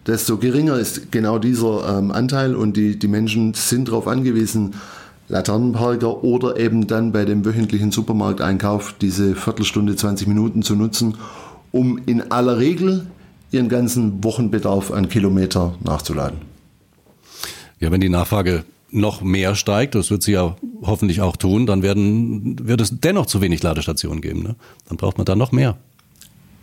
desto 0.08 0.38
geringer 0.38 0.78
ist 0.80 1.12
genau 1.12 1.38
dieser 1.38 2.00
ähm, 2.00 2.12
Anteil 2.12 2.56
und 2.56 2.76
die, 2.76 2.98
die 2.98 3.08
Menschen 3.08 3.54
sind 3.54 3.90
darauf 3.90 4.08
angewiesen, 4.08 4.74
Laternenparker 5.30 6.24
oder 6.24 6.58
eben 6.58 6.88
dann 6.88 7.12
bei 7.12 7.26
dem 7.26 7.44
wöchentlichen 7.46 7.92
Supermarkteinkauf 7.92 8.96
diese 9.00 9.36
Viertelstunde, 9.36 9.96
20 9.96 10.28
Minuten 10.28 10.64
zu 10.64 10.76
nutzen, 10.76 11.16
um 11.72 12.00
in 12.06 12.32
aller 12.32 12.58
Regel 12.58 13.08
ihren 13.52 13.70
ganzen 13.70 14.24
Wochenbedarf 14.24 14.92
an 14.92 15.10
Kilometer 15.10 15.76
nachzuladen. 15.84 16.40
Ja, 17.80 17.92
wenn 17.92 18.02
die 18.02 18.10
Nachfrage 18.10 18.64
noch 18.90 19.22
mehr 19.22 19.56
steigt, 19.56 19.96
das 19.96 20.10
wird 20.10 20.24
sie 20.24 20.34
ja 20.34 20.56
hoffentlich 20.82 21.22
auch 21.22 21.36
tun, 21.36 21.66
dann 21.66 21.84
werden, 21.84 22.68
wird 22.68 22.82
es 22.82 23.00
dennoch 23.00 23.26
zu 23.26 23.42
wenig 23.42 23.62
Ladestationen 23.62 24.22
geben. 24.22 24.44
Ne? 24.44 24.56
Dann 24.88 24.98
braucht 24.98 25.18
man 25.18 25.26
da 25.26 25.36
noch 25.36 25.52
mehr. 25.52 25.78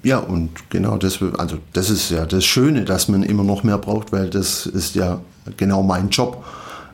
Ja, 0.03 0.19
und 0.19 0.51
genau 0.71 0.99
das, 0.99 1.21
also 1.39 1.59
das 1.73 1.89
ist 1.89 2.11
ja 2.11 2.27
das 2.27 2.45
Schöne, 2.45 2.85
dass 2.85 3.09
man 3.09 3.23
immer 3.23 3.43
noch 3.43 3.63
mehr 3.63 3.79
braucht, 3.79 4.13
weil 4.13 4.29
das 4.29 4.67
ist 4.67 4.95
ja 4.95 5.21
genau 5.57 5.83
mein 5.83 6.11
Job. 6.11 6.45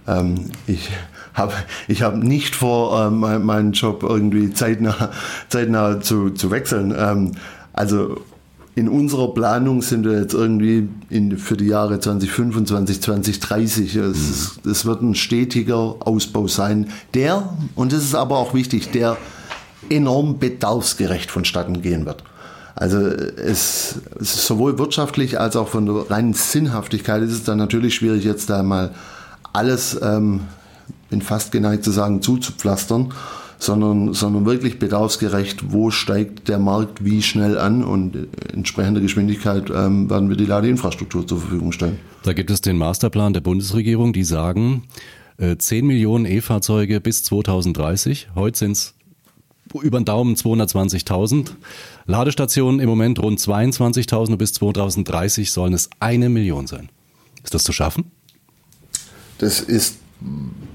Ähm, 0.07 0.51
ich 0.67 0.91
habe 1.35 1.53
ich 1.89 2.03
hab 2.03 2.17
nicht 2.17 2.55
vor, 2.55 3.07
äh, 3.07 3.11
meinen 3.11 3.73
Job 3.73 4.03
irgendwie 4.03 4.53
zeitnah, 4.53 5.11
zeitnah 5.49 6.01
zu, 6.01 6.31
zu 6.31 6.51
wechseln. 6.51 6.95
Ähm, 6.97 7.33
also 7.73 8.21
in 8.77 8.89
unserer 8.89 9.35
Planung 9.35 9.83
sind 9.83 10.05
wir 10.05 10.21
jetzt 10.21 10.35
irgendwie 10.35 10.89
in, 11.09 11.37
für 11.39 11.57
die 11.57 11.67
Jahre 11.67 11.99
2025, 11.99 13.03
2030. 13.03 13.97
Es, 13.97 14.61
mhm. 14.65 14.71
es 14.71 14.85
wird 14.85 15.03
ein 15.03 15.15
stetiger 15.15 15.97
Ausbau 16.01 16.47
sein, 16.47 16.89
der, 17.15 17.57
und 17.75 17.93
das 17.93 18.05
ist 18.05 18.15
aber 18.15 18.39
auch 18.39 18.55
wichtig, 18.55 18.91
der 18.91 19.17
enorm 19.89 20.39
bedarfsgerecht 20.39 21.31
vonstatten 21.31 21.83
gehen 21.83 22.07
wird. 22.07 22.23
Also 22.77 22.99
es, 22.99 23.97
es 24.21 24.35
ist 24.35 24.47
sowohl 24.47 24.79
wirtschaftlich 24.79 25.41
als 25.41 25.57
auch 25.57 25.69
von 25.69 25.87
der 25.87 26.11
reinen 26.11 26.33
Sinnhaftigkeit 26.33 27.23
ist 27.23 27.33
es 27.33 27.45
dann 27.45 27.59
natürlich 27.59 27.97
schwierig, 27.97 28.25
jetzt 28.25 28.49
da 28.49 28.63
mal 28.63 28.95
alles, 29.53 29.99
ähm, 30.01 30.43
bin 31.11 31.23
fast 31.23 31.51
geneigt 31.51 31.85
zu 31.85 31.91
sagen, 31.91 32.23
zuzupflastern 32.23 33.13
sondern, 33.61 34.15
sondern 34.15 34.47
wirklich 34.47 34.79
bedarfsgerecht, 34.79 35.71
wo 35.73 35.91
steigt 35.91 36.49
der 36.49 36.59
Markt 36.59 37.05
wie 37.05 37.23
schnell 37.23 37.59
an 37.59 37.85
und 37.85 38.29
entsprechender 38.53 39.01
Geschwindigkeit 39.01 39.71
ähm, 39.71 40.09
werden 40.09 40.31
wir 40.31 40.37
die 40.37 40.47
Ladeinfrastruktur 40.47 41.27
zur 41.27 41.41
Verfügung 41.41 41.71
stellen. 41.71 41.99
Da 42.23 42.33
gibt 42.33 42.51
es 42.51 42.63
den 42.63 42.79
Masterplan 42.79 43.35
der 43.35 43.43
Bundesregierung, 43.43 44.13
die 44.13 44.25
sagen, 44.25 44.85
äh, 45.37 45.57
10 45.57 45.87
Millionen 45.87 46.25
E-Fahrzeuge 46.25 47.01
bis 47.01 47.23
2030. 47.23 48.29
Heute 48.35 48.59
sind 48.59 48.73
es 48.73 48.95
über 49.83 50.01
den 50.01 50.07
Daumen 50.07 50.35
220.000. 50.35 51.53
Ladestationen 52.07 52.81
im 52.81 52.89
Moment 52.89 53.23
rund 53.23 53.39
22.000 53.39 54.33
und 54.33 54.39
bis 54.39 54.55
2030 54.55 55.53
sollen 55.53 55.75
es 55.75 55.91
eine 56.01 56.29
Million 56.31 56.67
sein. 56.67 56.89
Ist 57.45 57.55
das 57.55 57.63
zu 57.63 57.73
schaffen? 57.73 58.11
Das 59.39 59.61
ist 59.61 59.99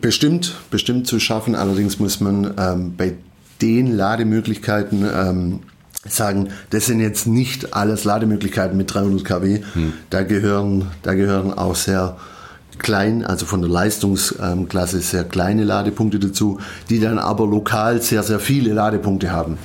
bestimmt, 0.01 0.55
bestimmt 0.71 1.07
zu 1.07 1.19
schaffen. 1.19 1.55
Allerdings 1.55 1.99
muss 1.99 2.19
man 2.19 2.53
ähm, 2.57 2.93
bei 2.97 3.13
den 3.61 3.95
Lademöglichkeiten 3.95 5.05
ähm, 5.13 5.59
sagen, 6.07 6.49
das 6.69 6.85
sind 6.85 6.99
jetzt 6.99 7.27
nicht 7.27 7.73
alles 7.73 8.03
Lademöglichkeiten 8.03 8.77
mit 8.77 8.93
300 8.93 9.25
kW. 9.25 9.61
Hm. 9.73 9.93
Da, 10.09 10.23
gehören, 10.23 10.91
da 11.03 11.13
gehören 11.13 11.53
auch 11.53 11.75
sehr 11.75 12.17
klein, 12.77 13.25
also 13.25 13.45
von 13.45 13.61
der 13.61 13.69
Leistungsklasse 13.69 14.99
sehr 14.99 15.23
kleine 15.23 15.63
Ladepunkte 15.63 16.19
dazu, 16.19 16.59
die 16.89 16.99
dann 16.99 17.19
aber 17.19 17.47
lokal 17.47 18.01
sehr, 18.01 18.23
sehr 18.23 18.39
viele 18.39 18.73
Ladepunkte 18.73 19.31
haben. 19.31 19.57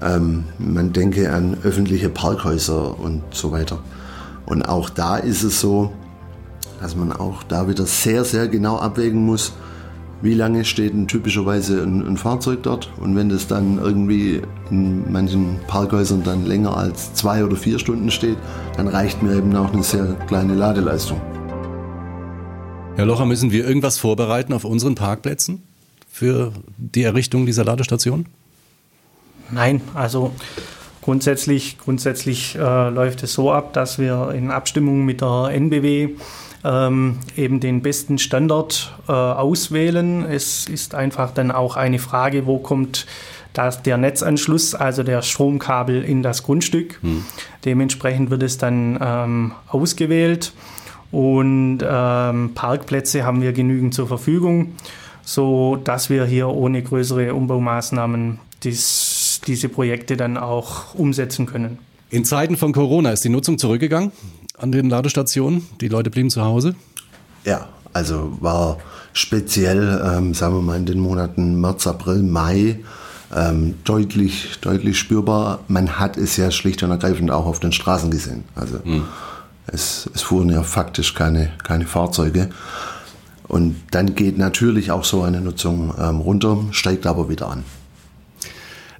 Ähm, 0.00 0.44
man 0.58 0.92
denke 0.92 1.32
an 1.32 1.56
öffentliche 1.62 2.08
Parkhäuser 2.08 2.98
und 2.98 3.22
so 3.32 3.52
weiter. 3.52 3.80
Und 4.46 4.62
auch 4.62 4.90
da 4.90 5.16
ist 5.16 5.42
es 5.42 5.60
so, 5.60 5.92
dass 6.80 6.96
man 6.96 7.12
auch 7.12 7.42
da 7.42 7.68
wieder 7.68 7.86
sehr, 7.86 8.24
sehr 8.24 8.48
genau 8.48 8.78
abwägen 8.78 9.24
muss, 9.24 9.52
wie 10.22 10.34
lange 10.34 10.64
steht 10.64 10.94
ein, 10.94 11.06
typischerweise 11.06 11.82
ein, 11.82 12.06
ein, 12.06 12.16
Fahrzeug 12.16 12.62
dort. 12.62 12.90
Und 12.98 13.14
wenn 13.14 13.28
das 13.28 13.46
dann 13.46 13.78
irgendwie 13.78 14.40
in 14.70 15.12
manchen 15.12 15.58
Parkhäusern 15.66 16.22
dann 16.24 16.46
länger 16.46 16.76
als 16.76 17.12
zwei 17.14 17.44
oder 17.44 17.56
vier 17.56 17.78
Stunden 17.78 18.10
steht, 18.10 18.38
dann 18.76 18.88
reicht 18.88 19.22
mir 19.22 19.36
eben 19.36 19.54
auch 19.54 19.72
eine 19.72 19.82
sehr 19.82 20.14
kleine 20.26 20.54
Ladeleistung. 20.54 21.20
Herr 22.96 23.06
Locher, 23.06 23.26
müssen 23.26 23.50
wir 23.50 23.66
irgendwas 23.66 23.98
vorbereiten 23.98 24.52
auf 24.52 24.64
unseren 24.64 24.94
Parkplätzen 24.94 25.62
für 26.10 26.52
die 26.78 27.02
Errichtung 27.02 27.44
dieser 27.44 27.64
Ladestation? 27.64 28.26
Nein, 29.50 29.80
also 29.94 30.32
grundsätzlich, 31.02 31.76
grundsätzlich 31.78 32.54
äh, 32.54 32.88
läuft 32.88 33.22
es 33.24 33.34
so 33.34 33.52
ab, 33.52 33.72
dass 33.74 33.98
wir 33.98 34.30
in 34.30 34.50
Abstimmung 34.50 35.04
mit 35.04 35.20
der 35.20 35.50
NBW 35.52 36.10
ähm, 36.64 37.18
eben 37.36 37.60
den 37.60 37.82
besten 37.82 38.18
Standard 38.18 38.94
äh, 39.06 39.12
auswählen. 39.12 40.24
Es 40.24 40.66
ist 40.66 40.94
einfach 40.94 41.32
dann 41.32 41.50
auch 41.50 41.76
eine 41.76 41.98
Frage, 41.98 42.46
wo 42.46 42.58
kommt 42.58 43.06
das, 43.52 43.82
der 43.82 43.98
Netzanschluss, 43.98 44.74
also 44.74 45.02
der 45.02 45.22
Stromkabel 45.22 46.02
in 46.02 46.22
das 46.22 46.42
Grundstück. 46.42 46.98
Hm. 47.02 47.24
Dementsprechend 47.64 48.30
wird 48.30 48.42
es 48.42 48.58
dann 48.58 48.98
ähm, 49.00 49.52
ausgewählt 49.68 50.52
und 51.12 51.78
ähm, 51.86 52.50
Parkplätze 52.54 53.24
haben 53.24 53.42
wir 53.42 53.52
genügend 53.52 53.94
zur 53.94 54.08
Verfügung, 54.08 54.72
so 55.22 55.76
dass 55.76 56.10
wir 56.10 56.24
hier 56.24 56.48
ohne 56.48 56.82
größere 56.82 57.34
Umbaumaßnahmen 57.34 58.40
dies, 58.64 59.40
diese 59.46 59.68
Projekte 59.68 60.16
dann 60.16 60.36
auch 60.36 60.94
umsetzen 60.94 61.46
können. 61.46 61.78
In 62.10 62.24
Zeiten 62.24 62.56
von 62.56 62.72
Corona 62.72 63.12
ist 63.12 63.24
die 63.24 63.28
Nutzung 63.28 63.58
zurückgegangen 63.58 64.10
an 64.58 64.72
den 64.72 64.88
Ladestationen. 64.88 65.66
Die 65.80 65.88
Leute 65.88 66.10
blieben 66.10 66.30
zu 66.30 66.42
Hause. 66.42 66.74
Ja, 67.44 67.68
also 67.92 68.36
war 68.40 68.78
speziell, 69.12 70.02
ähm, 70.04 70.34
sagen 70.34 70.54
wir 70.54 70.62
mal, 70.62 70.76
in 70.76 70.86
den 70.86 70.98
Monaten 70.98 71.60
März, 71.60 71.86
April, 71.86 72.22
Mai 72.22 72.80
ähm, 73.34 73.74
deutlich, 73.84 74.58
deutlich 74.60 74.98
spürbar. 74.98 75.60
Man 75.68 75.98
hat 75.98 76.16
es 76.16 76.36
ja 76.36 76.50
schlicht 76.50 76.82
und 76.82 76.90
ergreifend 76.90 77.30
auch 77.30 77.46
auf 77.46 77.60
den 77.60 77.72
Straßen 77.72 78.10
gesehen. 78.10 78.44
Also 78.54 78.80
mhm. 78.84 79.04
es, 79.66 80.08
es 80.14 80.22
fuhren 80.22 80.50
ja 80.50 80.62
faktisch 80.62 81.14
keine, 81.14 81.50
keine 81.62 81.86
Fahrzeuge. 81.86 82.50
Und 83.46 83.76
dann 83.90 84.14
geht 84.14 84.38
natürlich 84.38 84.90
auch 84.90 85.04
so 85.04 85.22
eine 85.22 85.40
Nutzung 85.40 85.94
ähm, 85.98 86.20
runter, 86.20 86.58
steigt 86.70 87.06
aber 87.06 87.28
wieder 87.28 87.48
an. 87.48 87.64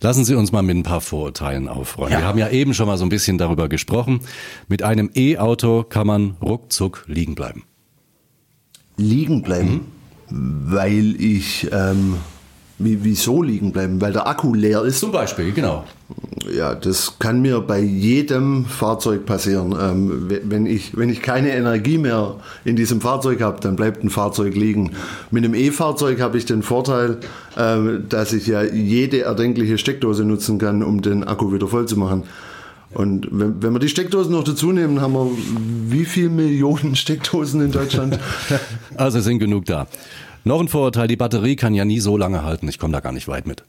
Lassen 0.05 0.27
Sie 0.27 0.35
uns 0.35 0.53
mal 0.53 0.61
mit 0.61 0.77
ein 0.77 0.83
paar 0.83 1.01
Vorurteilen 1.01 1.67
aufräumen. 1.67 2.13
Ja. 2.13 2.19
Wir 2.19 2.27
haben 2.27 2.39
ja 2.39 2.51
eben 2.51 2.75
schon 2.75 2.87
mal 2.87 2.99
so 2.99 3.07
ein 3.07 3.09
bisschen 3.09 3.39
darüber 3.39 3.71
gesprochen. 3.71 4.21
Mit 4.69 4.83
einem 4.83 5.09
E-Auto 5.15 5.83
kann 5.83 6.07
man 6.07 6.37
ruckzuck 6.43 7.05
liegen 7.07 7.35
bleiben. 7.35 7.65
Liegen 8.99 9.41
bleiben, 9.41 9.87
mhm. 10.29 10.67
weil 10.67 11.19
ich 11.19 11.69
ähm, 11.73 12.19
wieso 12.79 13.43
liegen 13.43 13.73
bleiben? 13.73 14.01
Weil 14.01 14.13
der 14.13 14.27
Akku 14.27 14.55
leer 14.55 14.83
ist? 14.83 15.01
Zum 15.01 15.13
Beispiel, 15.13 15.53
genau. 15.53 15.85
Ja, 16.53 16.75
das 16.75 17.19
kann 17.19 17.41
mir 17.41 17.61
bei 17.61 17.81
jedem 17.81 18.67
Fahrzeug 18.67 19.25
passieren. 19.25 19.75
Ähm, 19.81 20.29
wenn, 20.45 20.67
ich, 20.67 20.97
wenn 20.97 21.09
ich 21.09 21.23
keine 21.23 21.53
Energie 21.53 21.99
mehr 21.99 22.37
in 22.65 22.77
diesem 22.77 23.01
Fahrzeug 23.01 23.41
habe, 23.41 23.61
dann 23.61 23.77
bleibt 23.77 24.05
ein 24.05 24.11
Fahrzeug 24.11 24.55
liegen. 24.55 24.91
Mit 25.31 25.45
einem 25.45 25.55
E-Fahrzeug 25.55 26.21
habe 26.21 26.37
ich 26.37 26.45
den 26.45 26.63
Vorteil, 26.63 27.19
äh, 27.57 28.01
dass 28.09 28.33
ich 28.33 28.47
ja 28.47 28.63
jede 28.63 29.23
erdenkliche 29.23 29.79
Steckdose 29.79 30.25
nutzen 30.25 30.59
kann, 30.59 30.83
um 30.83 31.01
den 31.01 31.25
Akku 31.25 31.53
wieder 31.53 31.69
voll 31.69 31.87
zu 31.87 31.97
machen. 31.97 32.25
Und 32.95 33.29
wenn, 33.33 33.61
wenn 33.63 33.73
wir 33.73 33.81
die 33.81 33.89
Steckdosen 33.89 34.33
noch 34.33 34.45
dazu 34.45 34.71
nehmen, 34.73 35.01
haben 35.01 35.15
wir 35.15 35.31
wie 35.89 36.05
viele 36.05 36.29
Millionen 36.29 36.95
Steckdosen 36.97 37.61
in 37.61 37.73
Deutschland? 37.73 38.19
also 38.97 39.21
sind 39.21 39.41
genug 39.41 39.65
da. 39.67 39.87
Noch 40.45 40.61
ein 40.61 40.69
Vorurteil, 40.69 41.09
die 41.09 41.17
Batterie 41.17 41.57
kann 41.57 41.75
ja 41.75 41.87
nie 41.87 42.01
so 42.01 42.19
lange 42.19 42.45
halten. 42.45 42.69
Ich 42.69 42.79
komme 42.79 42.93
da 42.93 43.01
gar 43.01 43.13
nicht 43.13 43.29
weit 43.29 43.47
mit. 43.47 43.65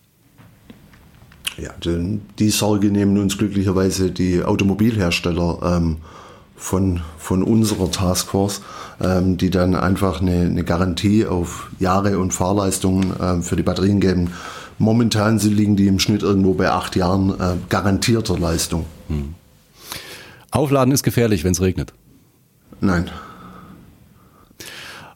Ja, 1.57 1.71
die 1.81 2.49
Sorge 2.49 2.91
nehmen 2.91 3.17
uns 3.17 3.37
glücklicherweise 3.37 4.11
die 4.11 4.43
Automobilhersteller 4.43 5.59
ähm, 5.63 5.97
von, 6.57 7.01
von 7.17 7.43
unserer 7.43 7.89
Taskforce, 7.91 8.61
ähm, 9.01 9.37
die 9.37 9.51
dann 9.51 9.73
einfach 9.73 10.21
eine, 10.21 10.41
eine, 10.41 10.65
Garantie 10.65 11.25
auf 11.25 11.71
Jahre 11.79 12.19
und 12.19 12.33
Fahrleistungen 12.33 13.13
ähm, 13.21 13.41
für 13.41 13.55
die 13.55 13.63
Batterien 13.63 14.01
geben. 14.01 14.31
Momentan 14.77 15.39
liegen 15.39 15.77
die 15.77 15.87
im 15.87 15.99
Schnitt 15.99 16.23
irgendwo 16.23 16.53
bei 16.55 16.69
acht 16.69 16.97
Jahren 16.97 17.29
äh, 17.39 17.55
garantierter 17.69 18.37
Leistung. 18.37 18.85
Hm. 19.07 19.35
Aufladen 20.51 20.93
ist 20.93 21.03
gefährlich, 21.03 21.45
wenn 21.45 21.53
es 21.53 21.61
regnet. 21.61 21.93
Nein. 22.81 23.09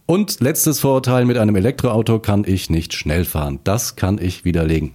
Und 0.10 0.39
letztes 0.39 0.80
Vorurteil, 0.80 1.26
mit 1.26 1.38
einem 1.38 1.56
Elektroauto 1.56 2.17
kann 2.17 2.43
ich 2.43 2.72
nicht 2.72 2.95
schnell 2.95 3.26
fahren. 3.26 3.60
Das 3.63 3.95
kann 3.95 4.17
ich 4.19 4.43
widerlegen. 4.43 4.93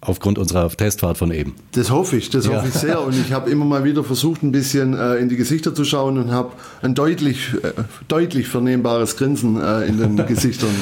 Aufgrund 0.00 0.40
unserer 0.40 0.68
Testfahrt 0.68 1.18
von 1.18 1.30
eben. 1.30 1.54
Das 1.70 1.92
hoffe 1.92 2.16
ich, 2.16 2.30
das 2.30 2.46
ja. 2.46 2.56
hoffe 2.56 2.66
ich 2.66 2.74
sehr. 2.74 3.00
Und 3.00 3.14
ich 3.14 3.32
habe 3.32 3.48
immer 3.48 3.64
mal 3.64 3.84
wieder 3.84 4.02
versucht, 4.02 4.42
ein 4.42 4.50
bisschen 4.50 4.94
äh, 4.94 5.18
in 5.18 5.28
die 5.28 5.36
Gesichter 5.36 5.72
zu 5.72 5.84
schauen 5.84 6.18
und 6.18 6.32
habe 6.32 6.50
ein 6.82 6.96
deutlich, 6.96 7.54
äh, 7.62 7.74
deutlich 8.08 8.48
vernehmbares 8.48 9.16
Grinsen 9.16 9.62
äh, 9.62 9.84
in 9.84 9.98
den 9.98 10.16
Gesichtern. 10.26 10.74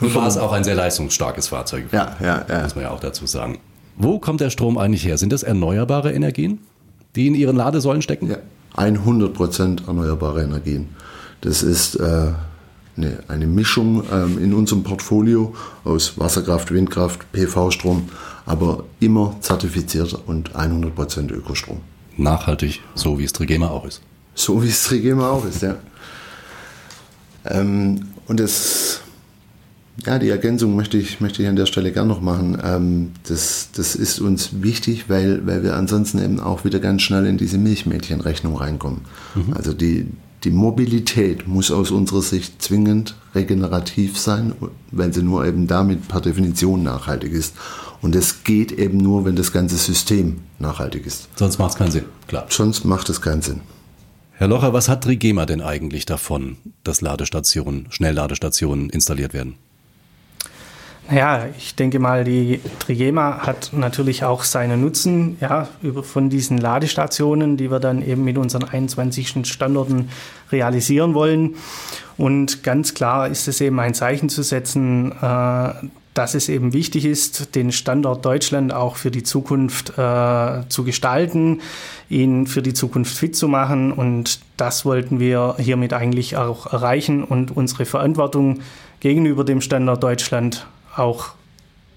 War 0.00 0.26
es 0.26 0.36
auch 0.36 0.52
ein 0.52 0.64
sehr 0.64 0.74
leistungsstarkes 0.74 1.48
Fahrzeug. 1.48 1.86
Ja, 1.92 2.14
ja, 2.20 2.44
ja. 2.46 2.62
Muss 2.64 2.74
man 2.74 2.84
ja 2.84 2.90
auch 2.90 3.00
dazu 3.00 3.24
sagen. 3.24 3.56
Wo 3.96 4.18
kommt 4.18 4.42
der 4.42 4.50
Strom 4.50 4.76
eigentlich 4.76 5.06
her? 5.06 5.16
Sind 5.16 5.32
das 5.32 5.44
erneuerbare 5.44 6.12
Energien, 6.12 6.58
die 7.16 7.26
in 7.26 7.34
Ihren 7.34 7.56
Ladesäulen 7.56 8.02
stecken? 8.02 8.28
Ja, 8.32 8.36
100 8.76 9.32
Prozent 9.32 9.84
erneuerbare 9.86 10.42
Energien. 10.42 10.90
Das 11.40 11.62
ist 11.62 11.94
äh, 11.94 12.32
eine, 12.98 13.20
eine 13.28 13.46
Mischung 13.46 14.04
ähm, 14.12 14.38
in 14.42 14.52
unserem 14.52 14.82
Portfolio 14.82 15.54
aus 15.84 16.18
Wasserkraft, 16.18 16.70
Windkraft, 16.70 17.30
PV-Strom, 17.32 18.08
aber 18.44 18.84
immer 19.00 19.36
zertifiziert 19.40 20.18
und 20.26 20.54
100% 20.54 21.32
Ökostrom. 21.32 21.80
Nachhaltig, 22.16 22.80
so 22.94 23.18
wie 23.18 23.24
es 23.24 23.32
Trigema 23.32 23.68
auch 23.68 23.86
ist. 23.86 24.02
So 24.34 24.62
wie 24.62 24.68
es 24.68 24.84
Trigema 24.84 25.30
auch 25.30 25.44
ist, 25.44 25.62
ja. 25.62 25.76
Ähm, 27.44 28.08
und 28.26 28.40
das, 28.40 29.00
ja, 30.04 30.18
die 30.18 30.28
Ergänzung 30.28 30.76
möchte 30.76 30.98
ich, 30.98 31.20
möchte 31.20 31.42
ich 31.42 31.48
an 31.48 31.56
der 31.56 31.66
Stelle 31.66 31.92
gern 31.92 32.08
noch 32.08 32.20
machen. 32.20 32.58
Ähm, 32.62 33.12
das, 33.28 33.70
das 33.72 33.94
ist 33.94 34.20
uns 34.20 34.62
wichtig, 34.62 35.08
weil, 35.08 35.46
weil 35.46 35.62
wir 35.62 35.76
ansonsten 35.76 36.22
eben 36.22 36.40
auch 36.40 36.64
wieder 36.64 36.80
ganz 36.80 37.02
schnell 37.02 37.26
in 37.26 37.38
diese 37.38 37.58
Milchmädchenrechnung 37.58 38.56
reinkommen. 38.56 39.02
Mhm. 39.34 39.52
Also 39.54 39.72
die, 39.72 40.08
die 40.44 40.50
Mobilität 40.50 41.48
muss 41.48 41.70
aus 41.70 41.90
unserer 41.90 42.22
Sicht 42.22 42.62
zwingend 42.62 43.16
regenerativ 43.34 44.18
sein, 44.18 44.52
weil 44.92 45.12
sie 45.12 45.22
nur 45.22 45.44
eben 45.44 45.66
damit 45.66 46.06
per 46.08 46.20
Definition 46.20 46.82
nachhaltig 46.82 47.32
ist. 47.32 47.54
Und 48.00 48.14
es 48.14 48.44
geht 48.44 48.70
eben 48.70 48.98
nur, 48.98 49.24
wenn 49.24 49.34
das 49.34 49.52
ganze 49.52 49.76
System 49.76 50.38
nachhaltig 50.60 51.06
ist. 51.06 51.28
Sonst 51.34 51.58
macht 51.58 51.72
es 51.72 51.76
keinen 51.76 51.90
Sinn, 51.90 52.04
klar. 52.28 52.46
Sonst 52.48 52.84
macht 52.84 53.08
es 53.08 53.20
keinen 53.20 53.42
Sinn. 53.42 53.60
Herr 54.32 54.46
Locher, 54.46 54.72
was 54.72 54.88
hat 54.88 55.02
Trigema 55.02 55.46
denn 55.46 55.60
eigentlich 55.60 56.06
davon, 56.06 56.58
dass 56.84 57.00
Ladestationen, 57.00 57.86
Schnellladestationen 57.90 58.88
installiert 58.88 59.34
werden? 59.34 59.56
Ja, 61.10 61.46
ich 61.56 61.74
denke 61.74 61.98
mal, 62.00 62.22
die 62.22 62.60
Trigema 62.80 63.38
hat 63.46 63.70
natürlich 63.72 64.24
auch 64.24 64.44
seinen 64.44 64.82
Nutzen 64.82 65.38
ja, 65.40 65.68
über, 65.80 66.02
von 66.02 66.28
diesen 66.28 66.58
Ladestationen, 66.58 67.56
die 67.56 67.70
wir 67.70 67.80
dann 67.80 68.02
eben 68.06 68.24
mit 68.24 68.36
unseren 68.36 68.64
21 68.64 69.46
Standorten 69.46 70.10
realisieren 70.52 71.14
wollen. 71.14 71.54
Und 72.18 72.62
ganz 72.62 72.92
klar 72.92 73.28
ist 73.28 73.48
es 73.48 73.62
eben 73.62 73.80
ein 73.80 73.94
Zeichen 73.94 74.28
zu 74.28 74.42
setzen, 74.42 75.12
äh, 75.12 75.72
dass 76.12 76.34
es 76.34 76.50
eben 76.50 76.74
wichtig 76.74 77.06
ist, 77.06 77.54
den 77.54 77.72
Standort 77.72 78.26
Deutschland 78.26 78.74
auch 78.74 78.96
für 78.96 79.10
die 79.10 79.22
Zukunft 79.22 79.96
äh, 79.96 80.68
zu 80.68 80.84
gestalten, 80.84 81.62
ihn 82.10 82.46
für 82.46 82.60
die 82.60 82.74
Zukunft 82.74 83.16
fit 83.16 83.34
zu 83.34 83.48
machen. 83.48 83.92
Und 83.92 84.40
das 84.58 84.84
wollten 84.84 85.20
wir 85.20 85.54
hiermit 85.58 85.94
eigentlich 85.94 86.36
auch 86.36 86.70
erreichen 86.70 87.24
und 87.24 87.56
unsere 87.56 87.86
Verantwortung 87.86 88.58
gegenüber 89.00 89.44
dem 89.44 89.62
Standort 89.62 90.02
Deutschland 90.02 90.66
auch 90.98 91.30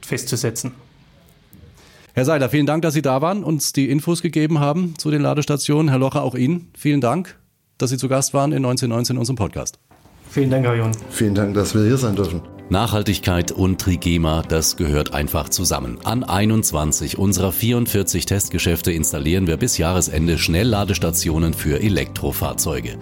festzusetzen. 0.02 0.74
Herr 2.14 2.26
Seiler, 2.26 2.50
vielen 2.50 2.66
Dank, 2.66 2.82
dass 2.82 2.94
Sie 2.94 3.02
da 3.02 3.22
waren, 3.22 3.44
uns 3.44 3.72
die 3.72 3.90
Infos 3.90 4.22
gegeben 4.22 4.60
haben 4.60 4.96
zu 4.98 5.12
den 5.12 5.22
Ladestationen. 5.22 5.90
Herr 5.90 6.00
Locher, 6.00 6.24
auch 6.24 6.36
Ihnen 6.36 6.70
vielen 6.78 7.00
Dank, 7.00 7.38
dass 7.78 7.90
Sie 7.90 7.98
zu 7.98 8.10
Gast 8.10 8.34
waren 8.34 8.52
in 8.52 8.58
1919 8.58 9.16
in 9.16 9.20
unserem 9.20 9.38
Podcast. 9.38 9.80
Vielen 10.30 10.50
Dank, 10.50 10.66
Herr 10.66 10.76
Jun. 10.76 10.92
Vielen 11.10 11.36
Dank, 11.36 11.54
dass 11.56 11.74
wir 11.74 11.84
hier 11.84 11.98
sein 11.98 12.16
dürfen. 12.16 12.42
Nachhaltigkeit 12.72 13.52
und 13.52 13.80
Trigema, 13.82 14.42
das 14.42 14.78
gehört 14.78 15.14
einfach 15.14 15.50
zusammen. 15.50 16.00
An 16.06 16.24
21 16.24 17.18
unserer 17.18 17.52
44 17.52 18.26
Testgeschäfte 18.26 18.94
installieren 18.94 19.46
wir 19.46 19.58
bis 19.58 19.78
Jahresende 19.78 20.38
Schnellladestationen 20.38 21.54
für 21.54 21.82
Elektrofahrzeuge. 21.82 22.98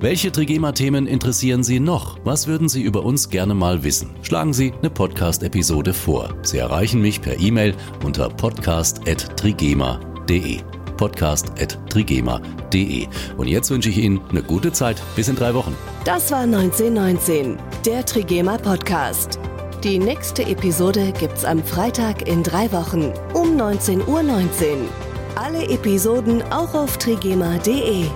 Welche 0.00 0.32
Trigema-Themen 0.32 1.06
interessieren 1.06 1.62
Sie 1.62 1.78
noch? 1.78 2.18
Was 2.24 2.48
würden 2.48 2.68
Sie 2.68 2.82
über 2.82 3.04
uns 3.04 3.30
gerne 3.30 3.54
mal 3.54 3.84
wissen? 3.84 4.10
Schlagen 4.22 4.52
Sie 4.52 4.72
eine 4.72 4.90
Podcast-Episode 4.90 5.94
vor. 5.94 6.34
Sie 6.42 6.58
erreichen 6.58 7.00
mich 7.00 7.22
per 7.22 7.38
E-Mail 7.38 7.76
unter 8.02 8.28
podcast.trigema.de 8.28 10.58
podcast.trigema.de. 10.96 13.08
Und 13.36 13.48
jetzt 13.48 13.70
wünsche 13.70 13.90
ich 13.90 13.98
Ihnen 13.98 14.20
eine 14.30 14.42
gute 14.42 14.72
Zeit. 14.72 15.02
Bis 15.16 15.28
in 15.28 15.36
drei 15.36 15.54
Wochen. 15.54 15.76
Das 16.04 16.30
war 16.30 16.40
1919, 16.40 17.58
der 17.86 18.04
Trigema 18.04 18.58
Podcast. 18.58 19.38
Die 19.82 19.98
nächste 19.98 20.44
Episode 20.44 21.12
gibt's 21.18 21.44
am 21.44 21.62
Freitag 21.62 22.26
in 22.26 22.42
drei 22.42 22.72
Wochen 22.72 23.12
um 23.34 23.56
19.19 23.56 24.08
Uhr. 24.08 24.22
19. 24.22 24.78
Alle 25.36 25.68
Episoden 25.68 26.42
auch 26.50 26.74
auf 26.74 26.96
trigema.de. 26.96 28.06